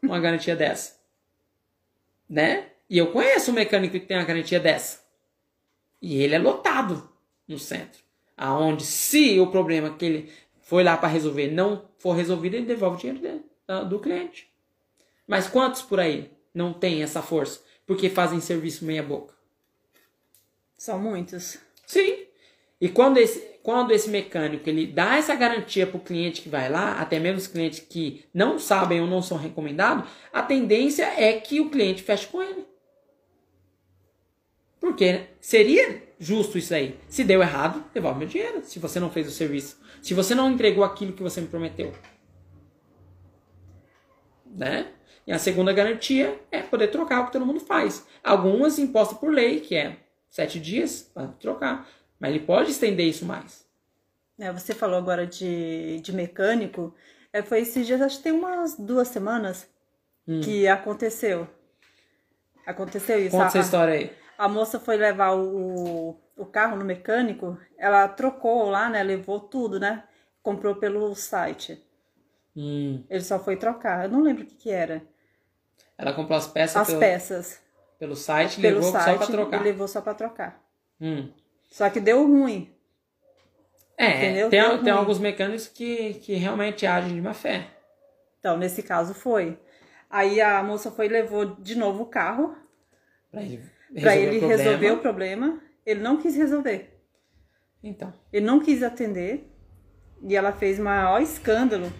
[0.00, 0.96] uma garantia dessa?
[2.30, 2.68] Né?
[2.88, 5.00] E eu conheço um mecânico que tem uma garantia dessa.
[6.00, 7.10] E ele é lotado
[7.48, 8.00] no centro.
[8.36, 12.96] Aonde, se o problema que ele foi lá para resolver não for resolvido, ele devolve
[12.96, 13.44] o dinheiro dele,
[13.88, 14.48] do cliente.
[15.26, 17.60] Mas quantos por aí não tem essa força?
[17.84, 19.34] Porque fazem serviço meia boca?
[20.76, 21.58] São muitos.
[21.84, 22.28] Sim.
[22.80, 26.70] E quando esse, quando esse mecânico ele dá essa garantia para o cliente que vai
[26.70, 31.38] lá, até mesmo os clientes que não sabem ou não são recomendados, a tendência é
[31.38, 32.66] que o cliente feche com ele.
[34.80, 36.98] Porque seria justo isso aí.
[37.10, 38.62] Se deu errado, devolve meu dinheiro.
[38.64, 39.78] Se você não fez o serviço.
[40.00, 41.92] Se você não entregou aquilo que você me prometeu.
[44.46, 44.92] Né?
[45.26, 48.06] E a segunda garantia é poder trocar o que todo mundo faz.
[48.24, 49.98] Algumas impostas por lei, que é
[50.30, 51.86] sete dias para trocar.
[52.18, 53.66] Mas ele pode estender isso mais.
[54.38, 56.94] É, você falou agora de, de mecânico.
[57.32, 59.68] É, foi esses dias, acho que tem umas duas semanas
[60.26, 60.40] Hum.
[60.42, 61.48] que aconteceu.
[62.66, 63.30] Aconteceu isso.
[63.30, 64.12] Conta A- essa história aí.
[64.36, 69.02] A moça foi levar o, o carro no mecânico, ela trocou lá, né?
[69.02, 70.04] Levou tudo, né?
[70.42, 71.82] Comprou pelo site.
[72.56, 73.02] Hum.
[73.10, 74.04] Ele só foi trocar.
[74.04, 75.02] Eu não lembro o que, que era.
[75.96, 77.60] Ela comprou as peças As pelo, peças.
[77.98, 79.60] pelo site Pelo levou site só pra trocar.
[79.60, 80.62] e levou só pra trocar.
[81.00, 81.32] Hum.
[81.68, 82.74] Só que deu ruim.
[83.96, 84.48] É, Entendeu?
[84.48, 85.00] tem, Deu tem ruim.
[85.00, 87.66] alguns mecânicos que, que realmente agem de má fé.
[88.38, 89.58] Então, nesse caso foi.
[90.08, 92.56] Aí a moça foi e levou de novo o carro
[93.30, 93.60] Pra ele
[93.92, 94.56] resolver, pra ele o problema.
[94.62, 95.62] resolver o problema.
[95.84, 97.02] Ele não quis resolver.
[97.82, 98.12] Então.
[98.32, 99.52] Ele não quis atender.
[100.22, 101.92] E ela fez maior escândalo.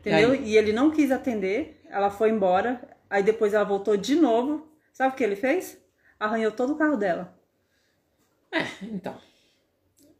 [0.00, 0.32] Entendeu?
[0.32, 0.44] aí?
[0.44, 1.80] E ele não quis atender.
[1.90, 2.80] Ela foi embora.
[3.10, 4.66] Aí depois ela voltou de novo.
[4.92, 5.78] Sabe o que ele fez?
[6.18, 7.36] Arranhou todo o carro dela.
[8.54, 9.16] É, então.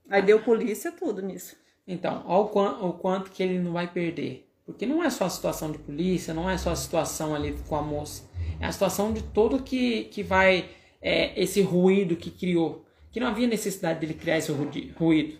[0.09, 1.57] Aí deu polícia, tudo nisso.
[1.87, 4.49] Então, olha o, quan- o quanto que ele não vai perder.
[4.67, 7.77] Porque não é só a situação de polícia, não é só a situação ali com
[7.77, 8.25] a moça.
[8.61, 10.71] É a situação de todo que, que vai.
[11.03, 12.85] é, esse ruído que criou.
[13.13, 15.39] Que não havia necessidade dele criar esse ruído.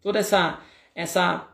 [0.00, 0.60] Toda essa,
[0.94, 1.48] essa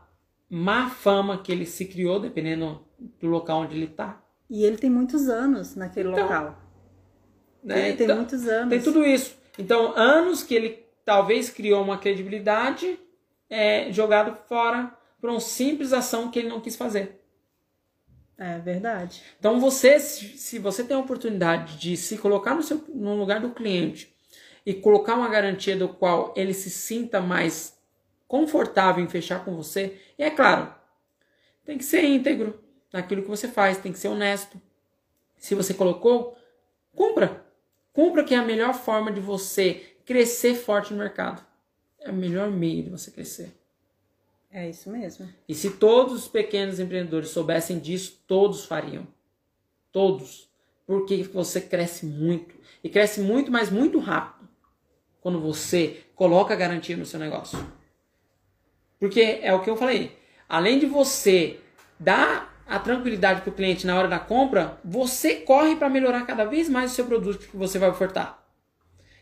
[0.49, 2.85] má fama que ele se criou, dependendo
[3.19, 4.21] do local onde ele está.
[4.49, 6.61] E ele tem muitos anos naquele Então, local.
[7.63, 7.87] Né?
[7.89, 8.69] Ele tem Então, muitos anos.
[8.69, 9.35] Tem tudo isso.
[9.57, 12.99] Então, anos que ele talvez criou uma credibilidade
[13.49, 17.21] é, jogado fora por uma simples ação que ele não quis fazer.
[18.37, 19.23] É verdade.
[19.39, 23.51] Então, você, se você tem a oportunidade de se colocar no, seu, no lugar do
[23.51, 24.13] cliente
[24.65, 27.77] e colocar uma garantia do qual ele se sinta mais
[28.27, 30.73] confortável em fechar com você, e é claro,
[31.63, 32.59] tem que ser íntegro
[32.91, 34.59] naquilo que você faz, tem que ser honesto.
[35.37, 36.37] Se você colocou,
[36.95, 37.44] cumpra.
[37.95, 41.41] Cumpra que é a melhor forma de você crescer forte no mercado.
[42.01, 43.57] É o melhor meio de você crescer.
[44.51, 45.29] É isso mesmo.
[45.47, 49.07] E se todos os pequenos empreendedores soubessem disso, todos fariam.
[49.93, 50.49] Todos.
[50.85, 52.53] Porque você cresce muito.
[52.83, 54.49] E cresce muito, mas muito rápido.
[55.21, 57.57] Quando você coloca garantia no seu negócio.
[58.99, 60.19] Porque é o que eu falei.
[60.49, 61.61] Além de você
[61.97, 66.45] dar a tranquilidade para o cliente na hora da compra, você corre para melhorar cada
[66.45, 68.43] vez mais o seu produto que você vai ofertar.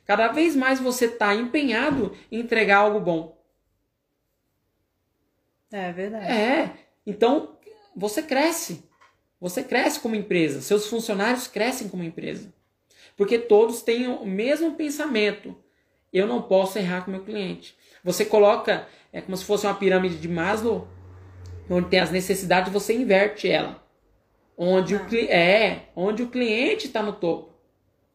[0.06, 3.38] Cada vez mais você está empenhado em entregar algo bom.
[5.72, 6.26] É verdade.
[6.26, 6.74] É.
[7.06, 7.58] Então,
[7.96, 8.88] você cresce.
[9.40, 10.62] Você cresce como empresa.
[10.62, 12.54] Seus funcionários crescem como empresa.
[13.18, 15.56] Porque todos têm o mesmo pensamento.
[16.12, 17.76] Eu não posso errar com o meu cliente.
[18.04, 20.88] Você coloca, é como se fosse uma pirâmide de Maslow,
[21.70, 23.82] onde tem as necessidades, você inverte ela.
[24.58, 25.06] Onde, o, Ah.
[25.06, 27.54] cli- é, onde o cliente está no topo.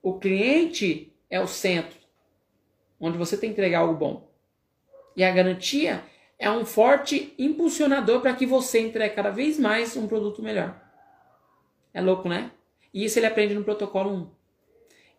[0.03, 1.99] O cliente é o centro.
[3.01, 4.31] Onde você tem que entregar algo bom.
[5.17, 6.03] E a garantia
[6.39, 10.81] é um forte impulsionador para que você entregue cada vez mais um produto melhor.
[11.93, 12.53] É louco, né?
[12.95, 14.31] E isso ele aprende no protocolo 1.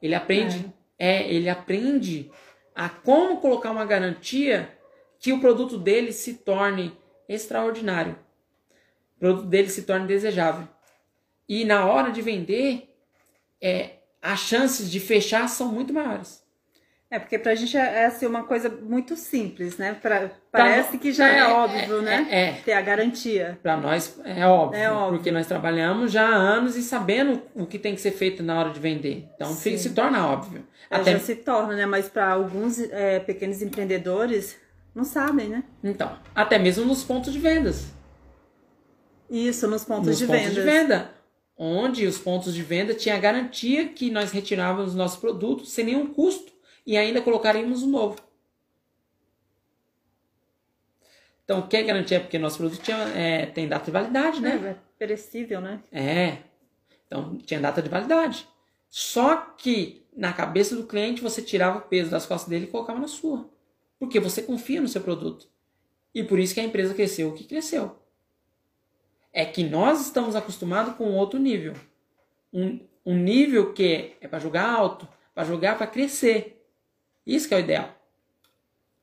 [0.01, 2.31] Ele aprende, é, ele aprende
[2.73, 4.77] a como colocar uma garantia
[5.19, 6.93] que o produto dele se torne
[7.29, 8.17] extraordinário.
[9.17, 10.67] O produto dele se torne desejável.
[11.47, 12.93] E na hora de vender,
[13.61, 16.43] é, as chances de fechar são muito maiores.
[17.11, 19.97] É, porque pra gente é, é assim, uma coisa muito simples, né?
[19.99, 22.27] Pra- parece que já é, é, óbvio, é, né?
[22.29, 22.51] é, é.
[22.63, 23.57] Ter a garantia.
[23.63, 25.17] Para nós é óbvio, É óbvio.
[25.17, 28.59] porque nós trabalhamos já há anos e sabendo o que tem que ser feito na
[28.59, 29.27] hora de vender.
[29.33, 29.75] Então Sim.
[29.75, 30.63] se torna óbvio.
[30.87, 31.87] É, Até Já se torna, né?
[31.87, 34.55] Mas para alguns é, pequenos empreendedores,
[34.99, 35.63] não sabem, né?
[35.83, 37.88] então, até mesmo nos pontos de vendas.
[39.29, 40.55] Isso, nos pontos nos de pontos vendas.
[40.55, 41.12] de venda,
[41.57, 45.85] onde os pontos de venda tinha a garantia que nós retirávamos os nossos produtos sem
[45.85, 46.51] nenhum custo
[46.85, 48.17] e ainda colocaríamos um novo.
[51.45, 52.19] Então, o que é garantia?
[52.19, 54.62] Porque nosso produto tinha, é, tem data de validade, né?
[54.63, 55.81] É, é perecível, né?
[55.91, 56.38] É.
[57.07, 58.47] Então tinha data de validade.
[58.89, 62.99] Só que na cabeça do cliente você tirava o peso das costas dele e colocava
[62.99, 63.49] na sua.
[63.99, 65.47] Porque você confia no seu produto.
[66.15, 67.97] E por isso que a empresa cresceu o que cresceu.
[69.31, 71.73] É que nós estamos acostumados com outro nível.
[72.51, 76.65] Um, um nível que é para jogar alto, para jogar para crescer.
[77.25, 77.95] Isso que é o ideal.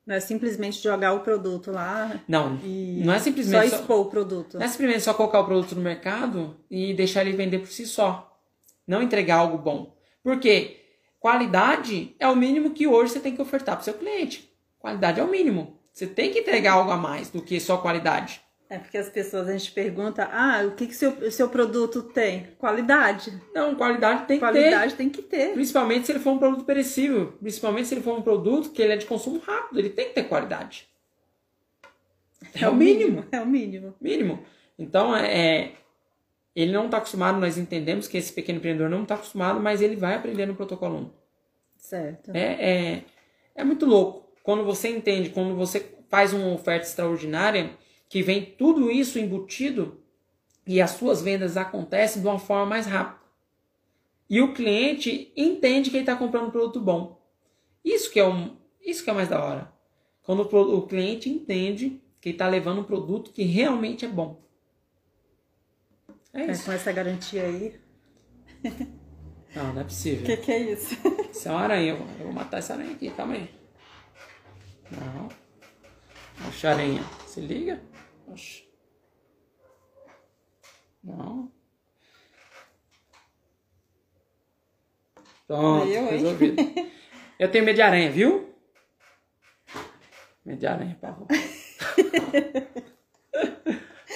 [0.05, 4.05] Não é simplesmente jogar o produto lá Não, não é só simplesmente só- expor o
[4.05, 4.57] produto.
[4.57, 7.85] Não é simplesmente só colocar o produto no mercado e deixar ele vender por si
[7.85, 8.39] só.
[8.85, 9.97] Não entregar algo bom.
[10.23, 10.79] Porque
[11.19, 14.46] qualidade é o mínimo que hoje você tem que ofertar para o seu cliente.
[14.79, 15.77] Qualidade é o mínimo.
[15.93, 18.41] Você tem que entregar algo a mais do que só qualidade.
[18.69, 22.49] É porque as pessoas, a gente pergunta, ah, o que que seu, seu produto tem?
[22.57, 23.41] Qualidade.
[23.53, 25.47] Não, qualidade tem Qualidade que tem que ter.
[25.47, 25.53] ter.
[25.53, 27.33] Principalmente se ele for um produto perecível.
[27.39, 29.79] Principalmente se ele for um produto que ele é de consumo rápido.
[29.79, 30.87] Ele tem que ter qualidade.
[32.53, 33.25] É, o mínimo.
[33.31, 33.95] É o mínimo.
[34.01, 34.43] Mínimo.
[34.77, 35.71] Então, é,
[36.53, 39.95] ele não está acostumado, nós entendemos que esse pequeno empreendedor não está acostumado, mas ele
[39.95, 41.09] vai aprender no protocolo 1.
[41.77, 42.31] Certo.
[42.33, 43.03] É, é,
[43.55, 44.26] é muito louco.
[44.47, 50.01] Quando você entende, quando você faz uma oferta extraordinária, que vem tudo isso embutido
[50.65, 53.19] e as suas vendas acontecem de uma forma mais rápida.
[54.29, 57.21] E o cliente entende que ele está comprando um produto bom.
[57.83, 59.69] Isso que é um, isso que é mais da hora.
[60.23, 64.41] Quando o, o cliente entende que ele está levando um produto que realmente é bom.
[66.33, 66.63] É isso.
[66.63, 67.75] com essa garantia aí.
[69.53, 70.23] Não, não é possível.
[70.23, 70.95] O que, que é isso?
[71.33, 71.97] Isso é uma aranha.
[72.17, 73.66] Eu vou matar essa aranha aqui, calma aí.
[74.91, 75.29] Não.
[76.47, 77.03] Oxe, aranha.
[77.27, 77.81] Se liga.
[78.27, 78.67] Oxe.
[81.03, 81.51] Não.
[85.47, 86.61] Pronto, Eu, resolvido.
[87.39, 88.53] Eu tenho medo de aranha, viu?
[90.45, 91.27] Medo de aranha, pavor.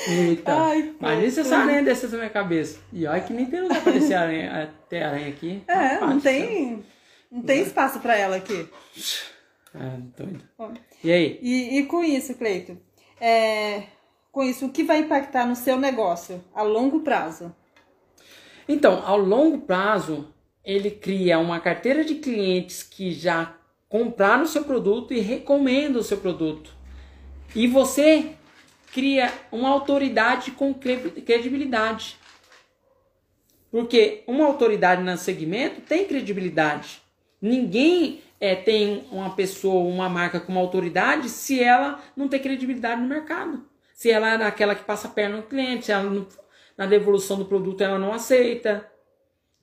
[0.08, 0.52] Eita.
[0.52, 2.80] Ai, Imagina se essa aranha descesse na minha cabeça.
[2.92, 5.64] E olha que nem tem lugar pra descer aranha, ter aranha aqui.
[5.68, 6.84] É, não tem,
[7.32, 8.68] não tem espaço para ela aqui.
[9.74, 10.44] Ah, doido.
[10.58, 10.72] Ó.
[11.04, 11.40] E aí?
[11.42, 12.78] E, e com isso, Cleito,
[13.20, 13.84] é,
[14.32, 17.56] com isso, o que vai impactar no seu negócio a longo prazo?
[18.68, 23.56] Então, ao longo prazo, ele cria uma carteira de clientes que já
[23.90, 26.74] compraram o seu produto e recomendam o seu produto.
[27.56, 28.32] E você
[28.94, 32.18] cria uma autoridade com cre- credibilidade.
[33.70, 37.02] Porque uma autoridade no segmento tem credibilidade.
[37.42, 43.02] Ninguém é, tem uma pessoa, uma marca com uma autoridade se ela não tem credibilidade
[43.02, 43.66] no mercado.
[43.94, 46.28] Se ela é aquela que passa a perna no cliente, se ela não-
[46.78, 48.90] na devolução do produto ela não aceita.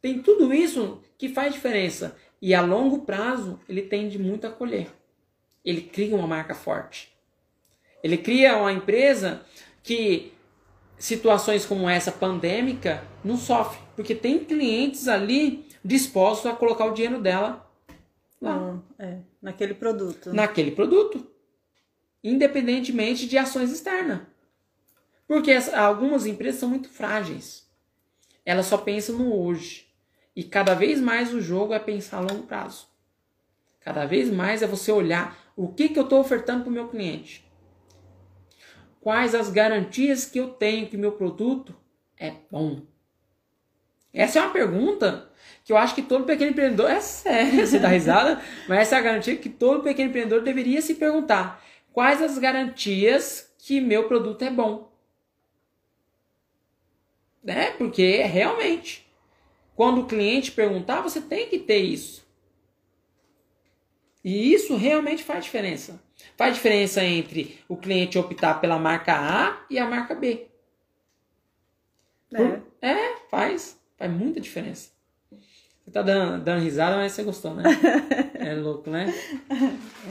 [0.01, 2.17] Tem tudo isso que faz diferença.
[2.41, 4.89] E a longo prazo ele tende muito a colher.
[5.65, 7.13] Ele cria uma marca forte.
[8.03, 9.43] Ele cria uma empresa
[9.83, 10.33] que
[10.97, 17.21] situações como essa pandêmica não sofre, porque tem clientes ali dispostos a colocar o dinheiro
[17.21, 17.68] dela
[18.41, 20.33] lá, Não, é, naquele produto.
[20.33, 21.27] naquele produto,
[22.23, 24.21] independentemente de ações externas.
[25.27, 27.69] Porque as- algumas empresas são muito frágeis.
[28.45, 29.87] Elas só pensam no hoje.
[30.35, 32.89] E cada vez mais o jogo é pensar a longo prazo.
[33.81, 36.89] Cada vez mais é você olhar o que, que eu estou ofertando para o meu
[36.89, 37.45] cliente.
[39.01, 41.75] Quais as garantias que eu tenho que meu produto
[42.17, 42.83] é bom.
[44.19, 45.31] Essa é uma pergunta
[45.65, 48.99] que eu acho que todo pequeno empreendedor, é sério, você dá risada, mas essa é
[48.99, 51.65] a garantia que todo pequeno empreendedor deveria se perguntar.
[51.93, 54.91] Quais as garantias que meu produto é bom?
[57.45, 57.71] Né?
[57.73, 59.09] Porque realmente,
[59.77, 62.27] quando o cliente perguntar, você tem que ter isso.
[64.25, 66.03] E isso realmente faz diferença.
[66.37, 70.49] Faz diferença entre o cliente optar pela marca A e a marca B.
[72.35, 72.89] É.
[72.91, 73.79] É, faz.
[73.99, 74.91] Faz muita diferença.
[75.85, 77.65] Você tá dando, dando risada, mas você gostou, né?
[78.39, 79.13] É louco, né?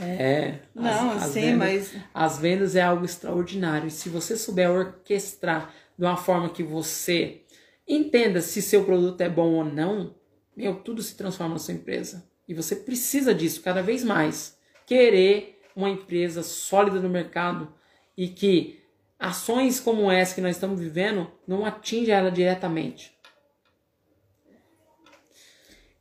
[0.01, 0.59] É.
[0.75, 3.87] Não, as- as sim, vendas- mas As vendas é algo extraordinário.
[3.87, 7.41] E se você souber orquestrar de uma forma que você
[7.87, 10.13] entenda se seu produto é bom ou não,
[10.55, 12.27] meu, tudo se transforma na sua empresa.
[12.47, 14.57] E você precisa disso cada vez mais.
[14.85, 17.73] Querer uma empresa sólida no mercado
[18.15, 18.79] e que
[19.19, 23.16] ações como essa que nós estamos vivendo não atinja ela diretamente.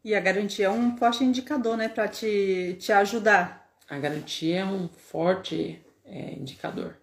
[0.07, 4.64] E a garantia é um forte indicador, né, para te, te ajudar, A garantia é
[4.64, 6.95] um forte é, indicador.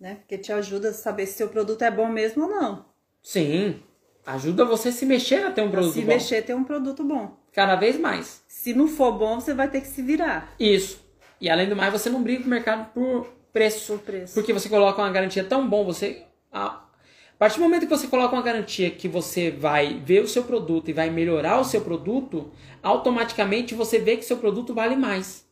[0.00, 0.16] né?
[0.16, 2.84] Porque te ajuda a saber se seu produto é bom mesmo ou não.
[3.22, 3.80] Sim,
[4.26, 6.06] ajuda você a se mexer a ter um produto se bom.
[6.08, 7.36] mexer, ter um produto bom.
[7.52, 8.42] Cada vez mais.
[8.48, 11.00] Se não for bom, você vai ter que se virar Isso.
[11.40, 13.92] E além do mais, você não briga com o mercado por preço.
[13.92, 14.34] por preço.
[14.34, 16.26] Porque você coloca uma garantia tão bom, você.
[16.52, 16.89] A a
[17.40, 20.90] partir do momento que você coloca uma garantia que você vai ver o seu produto
[20.90, 25.48] e vai melhorar o seu produto, automaticamente você vê que seu produto vale mais.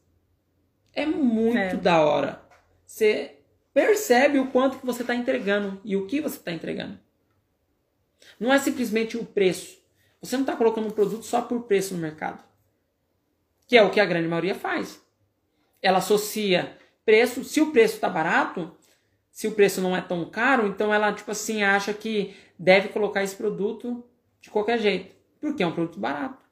[0.92, 1.74] É muito É.
[1.76, 2.42] da hora.
[2.84, 3.36] Você
[3.72, 6.98] percebe o quanto que você está entregando e o que você está entregando.
[8.38, 9.78] Não é simplesmente o preço.
[10.20, 12.44] Você não está colocando um produto só por preço no mercado.
[13.66, 15.00] Que é o que a grande maioria faz.
[15.80, 16.76] Ela associa
[17.06, 18.76] preço, se o preço está barato,
[19.38, 23.22] se o preço não é tão caro, então ela tipo assim acha que deve colocar
[23.22, 24.04] esse produto
[24.40, 26.44] de qualquer jeito, porque é um produto barato.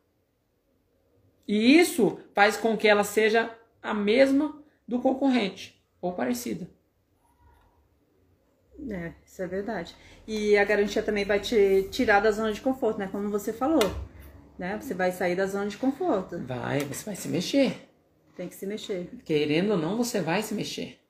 [1.48, 6.70] E isso faz com que ela seja a mesma do concorrente ou parecida.
[8.88, 9.96] É, isso é verdade.
[10.24, 13.08] E a garantia também vai te tirar da zona de conforto, né?
[13.10, 13.82] Como você falou.
[14.56, 14.78] Né?
[14.80, 16.38] Você vai sair da zona de conforto.
[16.38, 17.90] Vai, você vai se mexer.
[18.36, 19.10] Tem que se mexer.
[19.24, 21.00] Querendo ou não, você vai se mexer.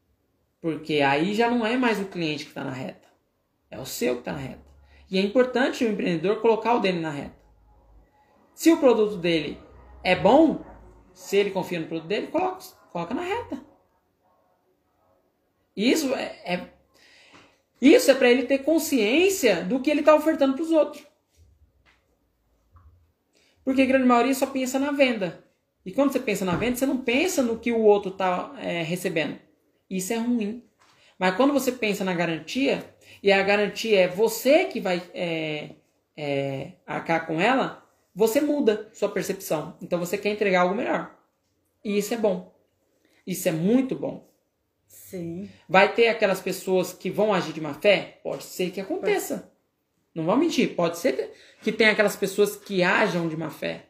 [0.67, 3.07] Porque aí já não é mais o cliente que está na reta.
[3.71, 4.67] É o seu que está na reta.
[5.09, 7.37] E é importante o empreendedor colocar o dele na reta.
[8.53, 9.61] Se o produto dele
[10.03, 10.64] é bom,
[11.14, 13.64] se ele confia no produto dele, coloca, coloca na reta.
[15.77, 16.71] Isso é, é
[17.81, 21.07] isso é para ele ter consciência do que ele está ofertando para os outros.
[23.64, 25.45] Porque a grande maioria só pensa na venda.
[25.85, 28.83] E quando você pensa na venda, você não pensa no que o outro está é,
[28.83, 29.45] recebendo.
[29.89, 30.62] Isso é ruim.
[31.18, 32.84] Mas quando você pensa na garantia,
[33.22, 35.70] e a garantia é você que vai é,
[36.16, 37.84] é, arcar com ela,
[38.14, 39.76] você muda sua percepção.
[39.80, 41.16] Então você quer entregar algo melhor.
[41.84, 42.55] E isso é bom.
[43.26, 44.28] Isso é muito bom.
[44.87, 45.49] Sim.
[45.68, 48.20] Vai ter aquelas pessoas que vão agir de má fé?
[48.22, 49.39] Pode ser que aconteça.
[49.39, 49.51] Pode.
[50.14, 53.87] Não vou mentir, pode ser que tenha aquelas pessoas que ajam de má fé.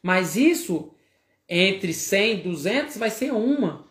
[0.00, 0.94] Mas isso,
[1.48, 3.85] entre 100 e 200, vai ser uma.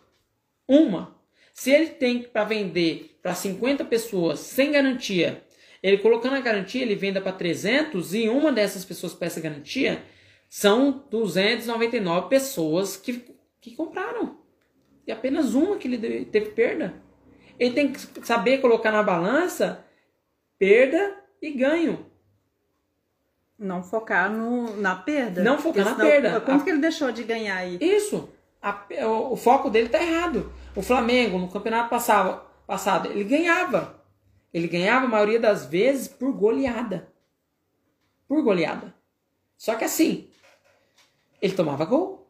[0.68, 1.16] Uma.
[1.54, 5.42] Se ele tem para vender para 50 pessoas sem garantia,
[5.82, 10.02] ele colocando a garantia, ele venda para 300 e uma dessas pessoas peça garantia,
[10.48, 13.24] são 299 pessoas que,
[13.60, 14.38] que compraram.
[15.06, 16.94] E apenas uma que ele teve perda.
[17.58, 19.84] Ele tem que saber colocar na balança
[20.58, 22.06] perda e ganho.
[23.58, 25.42] Não focar no, na perda.
[25.42, 26.40] Não focar na perda.
[26.40, 26.64] Quanto a...
[26.64, 27.78] que ele deixou de ganhar aí?
[27.80, 28.28] Isso.
[28.66, 30.52] A, o, o, foco dele tá errado.
[30.74, 34.04] O Flamengo, no campeonato passado, passado, ele ganhava.
[34.52, 37.12] Ele ganhava a maioria das vezes por goleada.
[38.26, 38.92] Por goleada.
[39.56, 40.28] Só que assim,
[41.40, 42.28] ele tomava gol.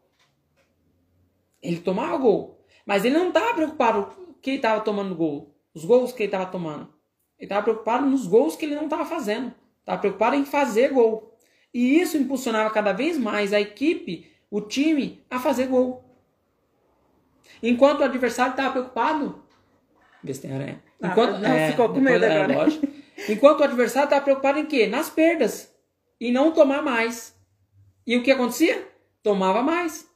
[1.59, 2.63] Ele tomava gol.
[2.85, 6.45] Mas ele não estava preocupado que ele estava tomando gol, os gols que ele estava
[6.45, 6.93] tomando.
[7.39, 9.51] Ele estava preocupado nos gols que ele não estava fazendo.
[9.79, 11.35] Estava preocupado em fazer gol.
[11.73, 16.06] E isso impulsionava cada vez mais a equipe, o time, a fazer gol.
[17.61, 19.43] Enquanto o adversário estava preocupado.
[20.53, 20.83] Aranha.
[21.01, 22.69] Ah, Enquanto, ah, não, é, ficou com medo é, agora.
[23.29, 24.87] Enquanto o adversário estava preocupado em quê?
[24.87, 25.73] Nas perdas.
[26.19, 27.35] E não tomar mais.
[28.05, 28.87] E o que acontecia?
[29.21, 30.07] Tomava mais.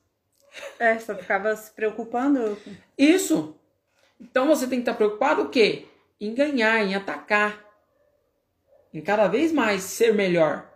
[0.80, 2.58] É, só ficava se preocupando.
[2.98, 3.56] Isso.
[4.20, 5.86] Então você tem que estar preocupado o quê?
[6.20, 7.64] Em ganhar, em atacar.
[8.94, 10.70] Em cada vez mais ser melhor.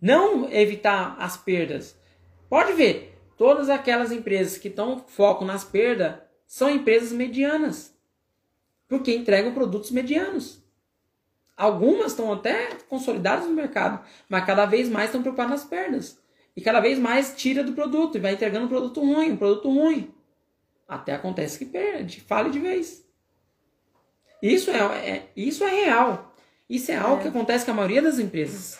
[0.00, 1.98] Não evitar as perdas.
[2.48, 6.16] Pode ver, todas aquelas empresas que estão foco nas perdas
[6.46, 7.94] são empresas medianas.
[8.88, 10.62] Porque entregam produtos medianos.
[11.56, 16.20] Algumas estão até consolidadas no mercado, mas cada vez mais estão preocupadas nas perdas.
[16.54, 19.68] E cada vez mais tira do produto e vai entregando um produto ruim, um produto
[19.68, 20.14] ruim.
[20.88, 23.04] Até acontece que perde, fale de vez.
[24.42, 24.78] Isso é,
[25.08, 26.34] é isso é real.
[26.68, 27.22] Isso é algo é.
[27.22, 28.78] que acontece com a maioria das empresas.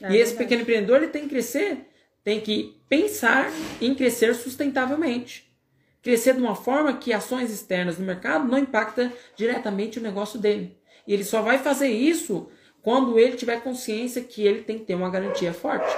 [0.00, 1.86] É e esse pequeno empreendedor ele tem que crescer,
[2.24, 3.50] tem que pensar
[3.80, 5.50] em crescer sustentavelmente.
[6.02, 10.76] Crescer de uma forma que ações externas no mercado não impactam diretamente o negócio dele.
[11.06, 12.48] E ele só vai fazer isso
[12.82, 15.94] quando ele tiver consciência que ele tem que ter uma garantia forte.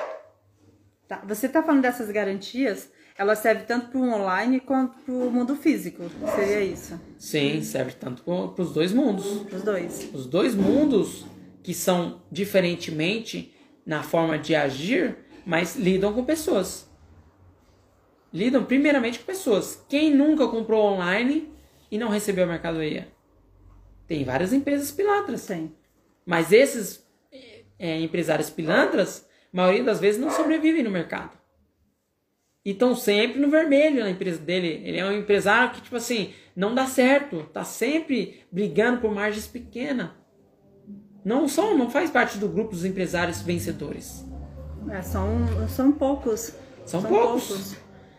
[1.08, 1.22] Tá.
[1.26, 5.54] Você está falando dessas garantias, ela serve tanto para o online quanto para o mundo
[5.54, 6.02] físico,
[6.34, 7.00] seria isso?
[7.18, 9.26] Sim, serve tanto para os dois mundos.
[9.52, 10.10] Os dois.
[10.12, 11.24] Os dois mundos
[11.62, 13.54] que são diferentemente
[13.86, 16.88] na forma de agir, mas lidam com pessoas.
[18.32, 19.84] Lidam primeiramente com pessoas.
[19.88, 21.52] Quem nunca comprou online
[21.90, 23.08] e não recebeu a mercadoria?
[24.06, 25.46] Tem várias empresas pilantras.
[25.46, 25.74] Tem.
[26.26, 27.06] Mas esses
[27.78, 31.38] é, empresários pilantras maioria das vezes não sobrevivem no mercado.
[32.64, 34.82] E estão sempre no vermelho na empresa dele.
[34.84, 37.44] Ele é um empresário que, tipo assim, não dá certo.
[37.52, 40.10] Tá sempre brigando por margens pequenas.
[41.24, 44.24] Não são, não faz parte do grupo dos empresários vencedores.
[44.90, 46.52] É, são, são poucos.
[46.84, 47.76] São, são poucos, poucos.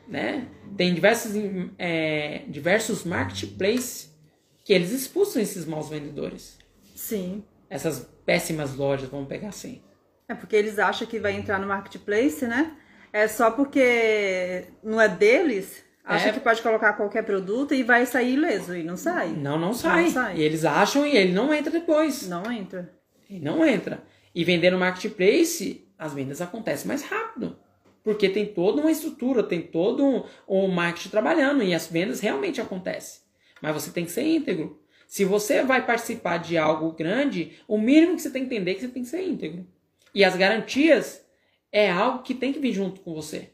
[0.07, 0.47] Né?
[0.75, 1.33] Tem diversos,
[1.77, 4.13] é, diversos marketplaces
[4.63, 6.57] que eles expulsam esses maus vendedores.
[6.95, 7.43] Sim.
[7.69, 9.81] Essas péssimas lojas, vamos pegar assim.
[10.27, 12.75] É porque eles acham que vai entrar no marketplace, né?
[13.13, 16.31] É só porque não é deles, acha é.
[16.33, 18.75] que pode colocar qualquer produto e vai sair ileso.
[18.75, 19.29] E não sai.
[19.29, 20.03] Não, não sai.
[20.03, 20.37] Não sai.
[20.37, 22.27] E eles acham e ele não entra depois.
[22.27, 22.91] Não entra.
[23.29, 24.03] Ele não entra.
[24.33, 27.57] E vender no marketplace, as vendas acontecem mais rápido.
[28.03, 32.61] Porque tem toda uma estrutura, tem todo um, um marketing trabalhando e as vendas realmente
[32.61, 33.21] acontecem.
[33.61, 34.79] Mas você tem que ser íntegro.
[35.07, 38.73] Se você vai participar de algo grande, o mínimo que você tem que entender é
[38.75, 39.65] que você tem que ser íntegro.
[40.13, 41.25] E as garantias
[41.71, 43.49] é algo que tem que vir junto com você.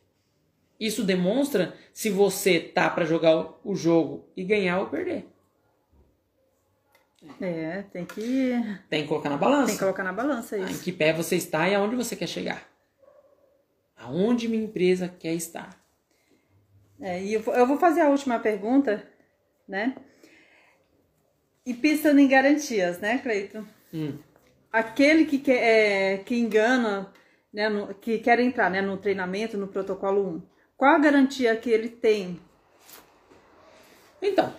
[0.80, 5.31] Isso demonstra se você tá para jogar o jogo e ganhar ou perder.
[7.39, 8.51] É, tem que.
[8.89, 9.65] Tem que colocar na balança.
[9.67, 10.84] Tem que colocar na balança Em isso.
[10.84, 12.67] que pé você está e aonde você quer chegar.
[13.95, 15.69] Aonde minha empresa quer estar.
[16.99, 19.07] É, e eu vou- eu vou fazer a última pergunta,
[19.67, 19.95] né?
[21.65, 23.63] E pensando em garantias, né, Cleiton?
[23.93, 24.17] Hum.
[24.72, 27.11] Aquele que, quer, é, que engana,
[27.53, 30.41] né, no- que quer entrar né, no treinamento, no protocolo 1,
[30.76, 32.39] qual a garantia que ele tem?
[34.22, 34.53] Então,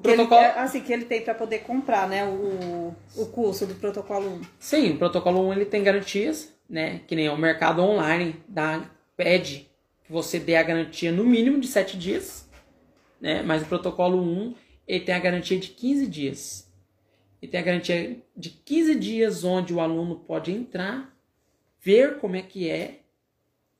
[0.00, 0.40] o Que ele, protocolo.
[0.40, 4.40] é, assim, que ele tem para poder comprar, né, o, o curso do protocolo 1.
[4.58, 7.00] Sim, o protocolo 1 ele tem garantias, né?
[7.06, 9.70] Que nem o mercado online dá, pede
[10.04, 12.48] que você dê a garantia no mínimo de 7 dias,
[13.20, 13.42] né?
[13.42, 14.54] Mas o protocolo 1
[14.86, 16.70] ele tem a garantia de 15 dias.
[17.40, 21.16] Ele tem a garantia de 15 dias onde o aluno pode entrar,
[21.80, 23.00] ver como é que é,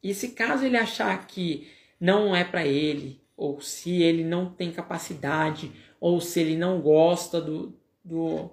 [0.02, 1.68] e se caso ele achar que
[2.00, 7.40] não é para ele, ou se ele não tem capacidade, ou se ele não gosta
[7.40, 8.50] do, do,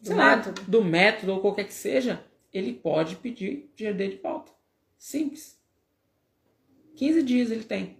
[0.00, 0.62] Do sei lá, método.
[0.62, 4.50] do método ou qualquer que seja, ele pode pedir dele de volta.
[4.98, 5.60] Simples.
[6.96, 7.98] 15 dias ele tem.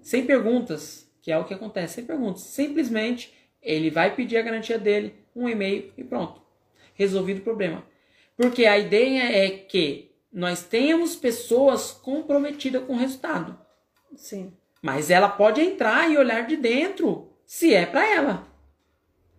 [0.00, 2.42] Sem perguntas, que é o que acontece, sem perguntas.
[2.42, 6.40] Simplesmente ele vai pedir a garantia dele, um e-mail e pronto.
[6.94, 7.84] Resolvido o problema.
[8.36, 13.58] Porque a ideia é que nós tenhamos pessoas comprometidas com o resultado.
[14.16, 14.52] Sim.
[14.82, 18.48] Mas ela pode entrar e olhar de dentro se é para ela.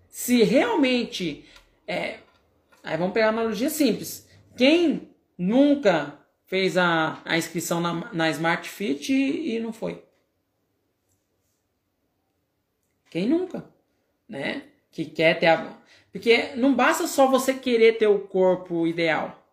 [0.09, 1.45] Se realmente
[1.87, 2.19] é,
[2.83, 4.27] aí vamos pegar uma analogia simples.
[4.55, 10.03] Quem nunca fez a, a inscrição na, na Smart Fit e, e não foi?
[13.09, 13.65] Quem nunca,
[14.27, 14.63] né?
[14.91, 15.77] Que quer ter a
[16.15, 19.45] porque não basta só você querer ter o corpo ideal.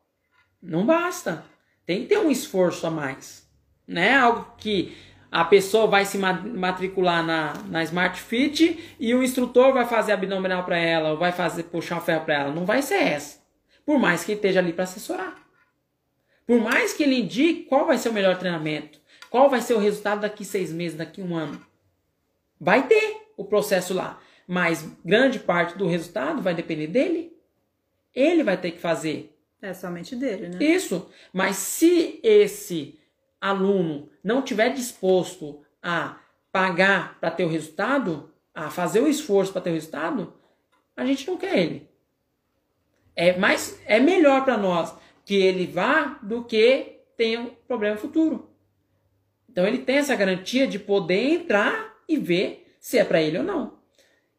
[0.63, 1.45] Não basta.
[1.85, 3.51] Tem que ter um esforço a mais.
[3.85, 4.15] Né?
[4.15, 4.97] Algo que
[5.33, 10.13] a pessoa vai se ma- matricular na, na Smart Fit e o instrutor vai fazer
[10.13, 12.55] abdominal para ela, ou vai fazer puxar o ferro para ela.
[12.55, 13.41] Não vai ser essa.
[13.87, 15.35] Por mais que ele esteja ali para assessorar.
[16.47, 19.79] Por mais que ele indique qual vai ser o melhor treinamento, qual vai ser o
[19.79, 21.59] resultado daqui seis meses, daqui um ano.
[22.61, 24.21] Vai ter o processo lá.
[24.47, 27.33] Mas grande parte do resultado vai depender dele.
[28.15, 29.35] Ele vai ter que fazer.
[29.63, 30.63] É somente dele, né?
[30.63, 31.09] Isso.
[31.33, 32.99] Mas se esse
[33.43, 36.21] aluno não tiver disposto a
[36.53, 40.33] pagar para ter o resultado, a fazer o esforço para ter o resultado,
[40.97, 41.91] a gente não quer ele.
[43.17, 48.49] É mais é melhor para nós que ele vá do que tenha um problema futuro.
[49.49, 53.45] Então ele tem essa garantia de poder entrar e ver se é para ele ou
[53.45, 53.79] não.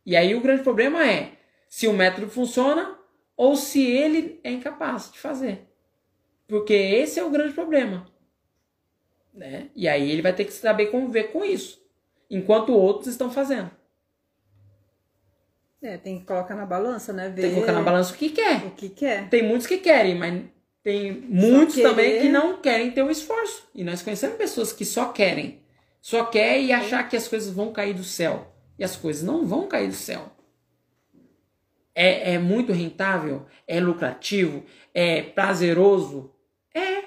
[0.06, 1.34] E aí o grande problema é
[1.68, 2.98] se o método funciona
[3.36, 5.68] ou se ele é incapaz de fazer.
[6.48, 8.13] Porque esse é o grande problema.
[9.34, 9.70] Né?
[9.76, 11.82] E aí ele vai ter que saber conviver com isso.
[12.30, 13.72] Enquanto outros estão fazendo.
[15.82, 17.28] É, tem que colocar na balança, né?
[17.30, 18.66] Ver Tem que colocar na balança o que quer.
[18.66, 19.28] o que quer.
[19.30, 20.44] Tem muitos que querem, mas
[20.82, 21.90] tem muitos querer.
[21.90, 23.68] também que não querem ter o esforço.
[23.76, 25.62] E nós conhecemos pessoas que só querem.
[26.02, 28.54] Só quer e achar que as coisas vão cair do céu.
[28.80, 30.32] E as coisas não vão cair do céu.
[31.94, 33.46] É, é muito rentável?
[33.68, 34.64] É lucrativo?
[34.94, 36.34] É prazeroso?
[36.74, 37.03] É.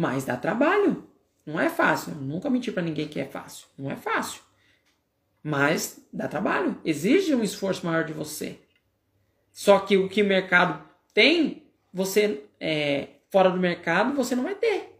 [0.00, 1.08] Mas dá trabalho.
[1.44, 2.12] Não é fácil.
[2.12, 3.66] Eu nunca menti pra ninguém que é fácil.
[3.76, 4.40] Não é fácil.
[5.42, 6.80] Mas dá trabalho.
[6.84, 8.60] Exige um esforço maior de você.
[9.50, 14.54] Só que o que o mercado tem, você é, fora do mercado, você não vai
[14.54, 14.96] ter.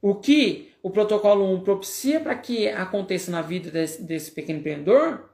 [0.00, 5.28] O que o protocolo 1 propicia para que aconteça na vida desse, desse pequeno empreendedor,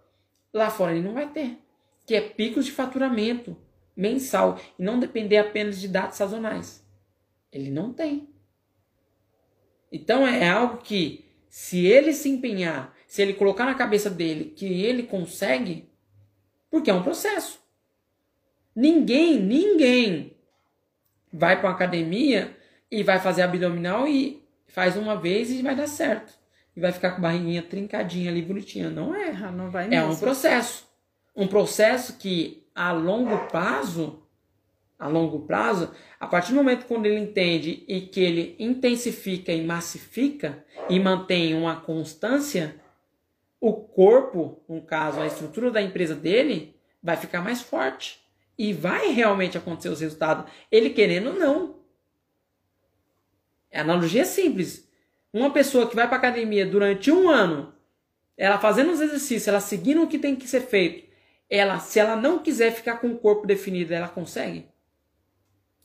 [0.54, 1.58] lá fora ele não vai ter.
[2.06, 3.54] Que é picos de faturamento
[3.94, 6.85] mensal e não depender apenas de dados sazonais.
[7.52, 8.28] Ele não tem.
[9.90, 14.66] Então é algo que, se ele se empenhar, se ele colocar na cabeça dele que
[14.66, 15.88] ele consegue,
[16.70, 17.60] porque é um processo.
[18.74, 20.36] Ninguém, ninguém
[21.32, 22.54] vai para uma academia
[22.90, 26.34] e vai fazer abdominal e faz uma vez e vai dar certo.
[26.76, 28.90] E vai ficar com a barriguinha trincadinha ali, bonitinha.
[28.90, 29.30] Não é.
[29.30, 30.12] Ah, não vai É mesmo.
[30.12, 30.86] um processo.
[31.34, 34.22] Um processo que a longo prazo,
[34.98, 39.64] a longo prazo, a partir do momento quando ele entende e que ele intensifica e
[39.64, 42.80] massifica e mantém uma constância,
[43.60, 48.24] o corpo, no caso, a estrutura da empresa dele, vai ficar mais forte.
[48.58, 50.50] E vai realmente acontecer os resultados.
[50.70, 51.76] Ele querendo ou não.
[53.72, 54.88] A analogia é simples.
[55.32, 57.74] Uma pessoa que vai para academia durante um ano,
[58.36, 61.06] ela fazendo os exercícios, ela seguindo o que tem que ser feito,
[61.50, 64.66] ela, se ela não quiser ficar com o corpo definido, ela consegue?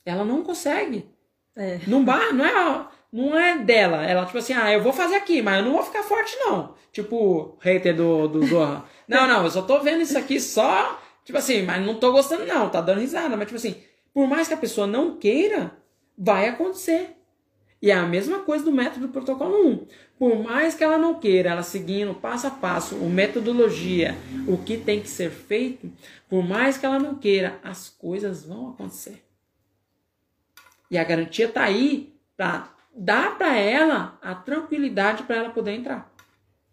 [0.04, 1.08] Ela não consegue.
[1.56, 1.80] É.
[1.86, 4.04] Não, ba- não é não é dela.
[4.04, 6.74] Ela, tipo assim, ah, eu vou fazer aqui, mas eu não vou ficar forte, não.
[6.90, 8.40] Tipo, hater do, do
[9.06, 12.46] não, não, eu só tô vendo isso aqui só, tipo assim, mas não tô gostando,
[12.46, 13.36] não, tá dando risada.
[13.36, 13.76] Mas, tipo assim,
[14.14, 15.76] por mais que a pessoa não queira,
[16.16, 17.16] vai acontecer.
[17.82, 19.86] E é a mesma coisa do método do protocolo 1.
[20.16, 24.14] Por mais que ela não queira, ela seguindo passo a passo, a metodologia,
[24.46, 25.90] o que tem que ser feito,
[26.28, 29.24] por mais que ela não queira, as coisas vão acontecer.
[30.92, 36.12] E a garantia está aí para dar para ela a tranquilidade para ela poder entrar.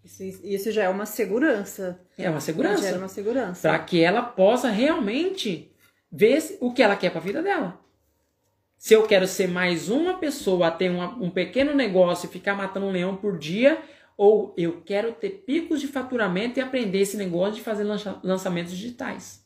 [0.04, 2.02] Isso, isso já é uma segurança.
[2.18, 2.84] É uma segurança.
[2.84, 3.70] Já é uma segurança.
[3.70, 5.72] Para que ela possa realmente
[6.12, 7.80] ver o que ela quer para a vida dela.
[8.78, 12.88] Se eu quero ser mais uma pessoa ter uma, um pequeno negócio e ficar matando
[12.88, 13.82] um leão por dia,
[14.18, 17.86] ou eu quero ter picos de faturamento e aprender esse negócio de fazer
[18.22, 19.46] lançamentos digitais.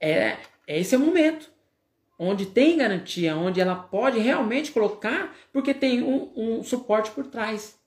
[0.00, 1.57] É, esse é o momento
[2.18, 7.78] onde tem garantia, onde ela pode realmente colocar, porque tem um, um suporte por trás,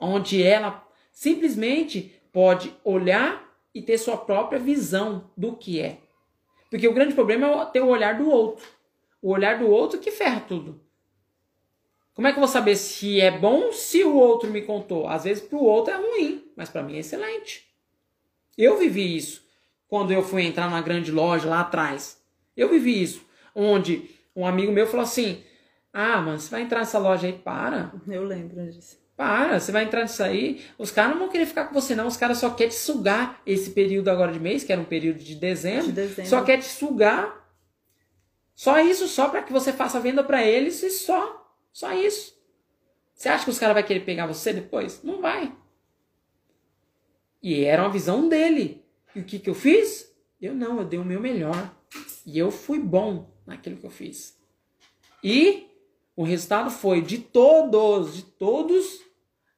[0.00, 5.98] onde ela simplesmente pode olhar e ter sua própria visão do que é.
[6.68, 8.66] Porque o grande problema é ter o olhar do outro.
[9.20, 10.80] O olhar do outro que ferra tudo.
[12.14, 15.06] Como é que eu vou saber se é bom se o outro me contou?
[15.06, 17.66] Às vezes para o outro é ruim, mas para mim é excelente.
[18.56, 19.46] Eu vivi isso
[19.86, 22.22] quando eu fui entrar na grande loja lá atrás.
[22.56, 23.24] Eu vivi isso
[23.54, 25.42] onde um amigo meu falou assim:
[25.92, 27.32] Ah, mano, você vai entrar nessa loja aí?
[27.32, 27.92] Para.
[28.08, 29.00] Eu lembro disso.
[29.16, 30.64] Para, você vai entrar nisso aí.
[30.78, 32.06] Os caras não vão querer ficar com você, não.
[32.06, 35.18] Os caras só querem te sugar esse período agora de mês, que era um período
[35.18, 35.86] de dezembro.
[35.86, 36.30] De dezembro.
[36.30, 37.40] Só quer te sugar.
[38.54, 41.54] Só isso, só para que você faça venda para eles e só.
[41.72, 42.34] Só isso.
[43.14, 45.02] Você acha que os caras vão querer pegar você depois?
[45.02, 45.54] Não vai.
[47.42, 48.84] E era uma visão dele.
[49.14, 50.12] E o que, que eu fiz?
[50.40, 51.74] Eu não, eu dei o meu melhor.
[52.26, 54.38] E eu fui bom naquilo que eu fiz.
[55.22, 55.68] E
[56.16, 59.00] o resultado foi de todos, de todos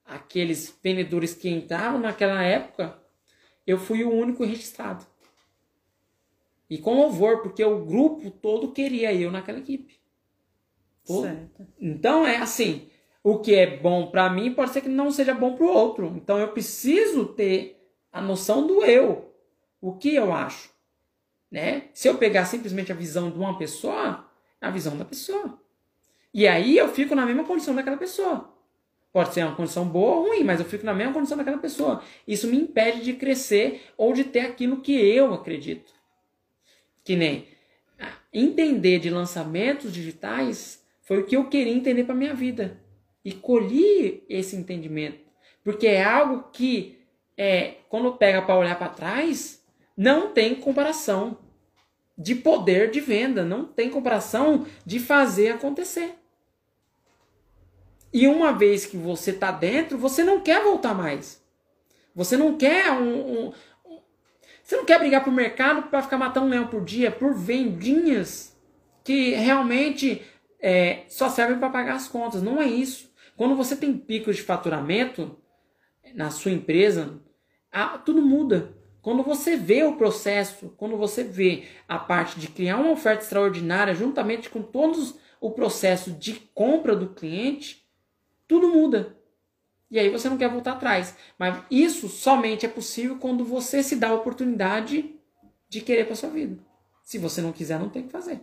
[0.05, 2.99] aqueles vendedores que entraram naquela época,
[3.66, 5.07] eu fui o único registrado.
[6.68, 9.99] E com louvor, porque o grupo todo queria eu naquela equipe.
[11.05, 11.66] Certo.
[11.78, 12.89] Então é assim,
[13.22, 16.12] o que é bom para mim pode ser que não seja bom para o outro.
[16.16, 17.80] Então eu preciso ter
[18.12, 19.35] a noção do eu,
[19.80, 20.74] o que eu acho.
[21.55, 21.84] Né?
[21.92, 24.28] Se eu pegar simplesmente a visão de uma pessoa,
[24.61, 25.57] é a visão da pessoa.
[26.34, 28.52] E aí eu fico na mesma condição daquela pessoa.
[29.12, 32.02] Pode ser uma condição boa ou ruim, mas eu fico na mesma condição daquela pessoa.
[32.26, 35.92] Isso me impede de crescer ou de ter aquilo que eu acredito.
[37.05, 37.46] Que nem
[38.00, 42.80] ah, entender de lançamentos digitais foi o que eu queria entender para minha vida.
[43.24, 45.20] E colhi esse entendimento.
[45.62, 46.98] Porque é algo que,
[47.36, 49.64] é, quando pega para olhar para trás,
[49.96, 51.43] não tem comparação
[52.17, 56.15] de poder de venda, não tem comparação de fazer acontecer.
[58.12, 61.43] E uma vez que você está dentro, você não quer voltar mais.
[62.15, 63.53] Você não quer um, um,
[63.85, 64.01] um
[64.62, 68.57] você não quer brigar pro mercado para ficar matando um leão por dia por vendinhas
[69.03, 70.23] que realmente
[70.61, 72.41] é, só servem para pagar as contas.
[72.41, 73.12] Não é isso.
[73.37, 75.37] Quando você tem picos de faturamento
[76.15, 77.21] na sua empresa,
[77.71, 78.73] a, tudo muda.
[79.05, 83.94] Quando você vê o processo, quando você vê a parte de criar uma oferta extraordinária
[83.94, 87.86] juntamente com todos o processo de compra do cliente,
[88.48, 89.14] tudo muda.
[89.90, 91.14] E aí você não quer voltar atrás.
[91.38, 95.14] Mas isso somente é possível quando você se dá a oportunidade
[95.68, 96.59] de querer para sua vida.
[97.02, 98.40] Se você não quiser, não tem que fazer.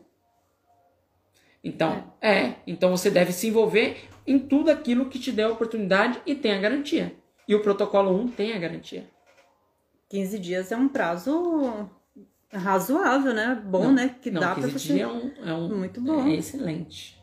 [1.64, 2.40] Então, é.
[2.40, 3.98] é, então você deve se envolver
[4.28, 7.16] em tudo aquilo que te der a oportunidade e tem a garantia.
[7.48, 9.10] E o protocolo 1 tem a garantia.
[10.12, 11.90] 15 dias é um prazo
[12.52, 13.64] razoável, né?
[13.66, 14.16] Bom, não, né?
[14.22, 14.94] Que não, dá 15 pra você...
[14.94, 16.28] dias é um, é um muito bom.
[16.28, 17.18] É excelente.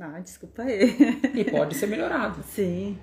[0.00, 0.96] Ah, desculpa aí.
[1.34, 2.42] E pode ser melhorado.
[2.48, 2.98] Sim.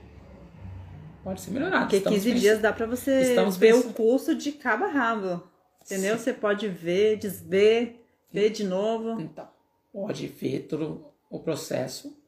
[1.24, 1.84] Pode ser melhorado.
[1.84, 2.42] Porque Estamos 15 pensando...
[2.42, 5.44] dias dá para você Estamos ver o curso de cabo a rabo.
[5.86, 6.18] Entendeu?
[6.18, 6.24] Sim.
[6.24, 8.04] Você pode ver, desver,
[8.34, 9.22] ver de novo.
[9.22, 9.48] Então,
[9.94, 12.20] pode ver todo o processo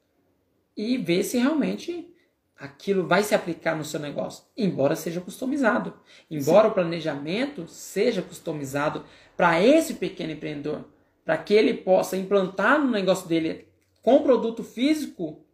[0.78, 2.13] e ver se realmente
[2.58, 6.00] aquilo vai se aplicar no seu negócio, embora seja customizado.
[6.30, 6.72] Embora Sim.
[6.72, 10.86] o planejamento seja customizado para esse pequeno empreendedor,
[11.26, 13.68] para que ele possa implantar no negócio dele
[14.02, 15.46] com produto físico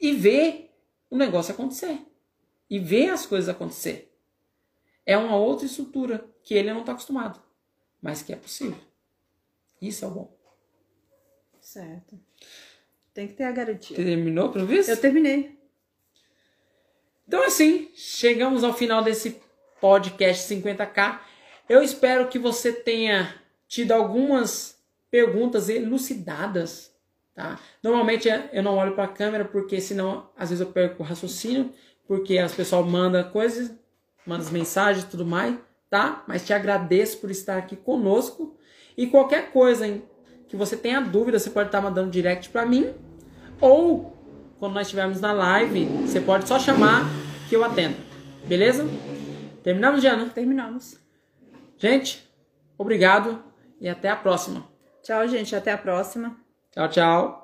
[0.00, 0.70] e ver
[1.10, 1.98] o negócio acontecer.
[2.68, 4.12] E ver as coisas acontecer.
[5.06, 7.40] É uma outra estrutura que ele não está acostumado,
[8.00, 8.78] mas que é possível.
[9.80, 10.36] Isso é o bom.
[11.60, 12.18] Certo.
[13.12, 13.96] Tem que ter a garantia.
[13.96, 14.88] Terminou, ver?
[14.88, 15.53] Eu terminei.
[17.26, 19.40] Então, assim, chegamos ao final desse
[19.80, 21.20] podcast 50k.
[21.68, 23.34] Eu espero que você tenha
[23.66, 24.78] tido algumas
[25.10, 26.94] perguntas elucidadas
[27.34, 27.58] tá?
[27.82, 31.70] Normalmente eu não olho para a câmera porque senão às vezes eu perco o raciocínio,
[32.06, 33.74] porque as pessoas mandam coisas,
[34.24, 35.56] mandam mensagens e tudo mais,
[35.90, 36.24] tá?
[36.28, 38.56] Mas te agradeço por estar aqui conosco
[38.96, 40.02] e qualquer coisa hein,
[40.46, 42.94] que você tenha dúvida, você pode estar mandando direct para mim
[43.60, 44.13] ou
[44.58, 47.04] quando nós estivermos na live, você pode só chamar
[47.48, 47.96] que eu atendo.
[48.46, 48.86] Beleza?
[49.62, 50.26] Terminamos, Diana?
[50.26, 50.98] Terminamos.
[51.78, 52.28] Gente,
[52.78, 53.42] obrigado
[53.80, 54.64] e até a próxima.
[55.02, 55.54] Tchau, gente.
[55.54, 56.36] Até a próxima.
[56.70, 57.43] Tchau, tchau.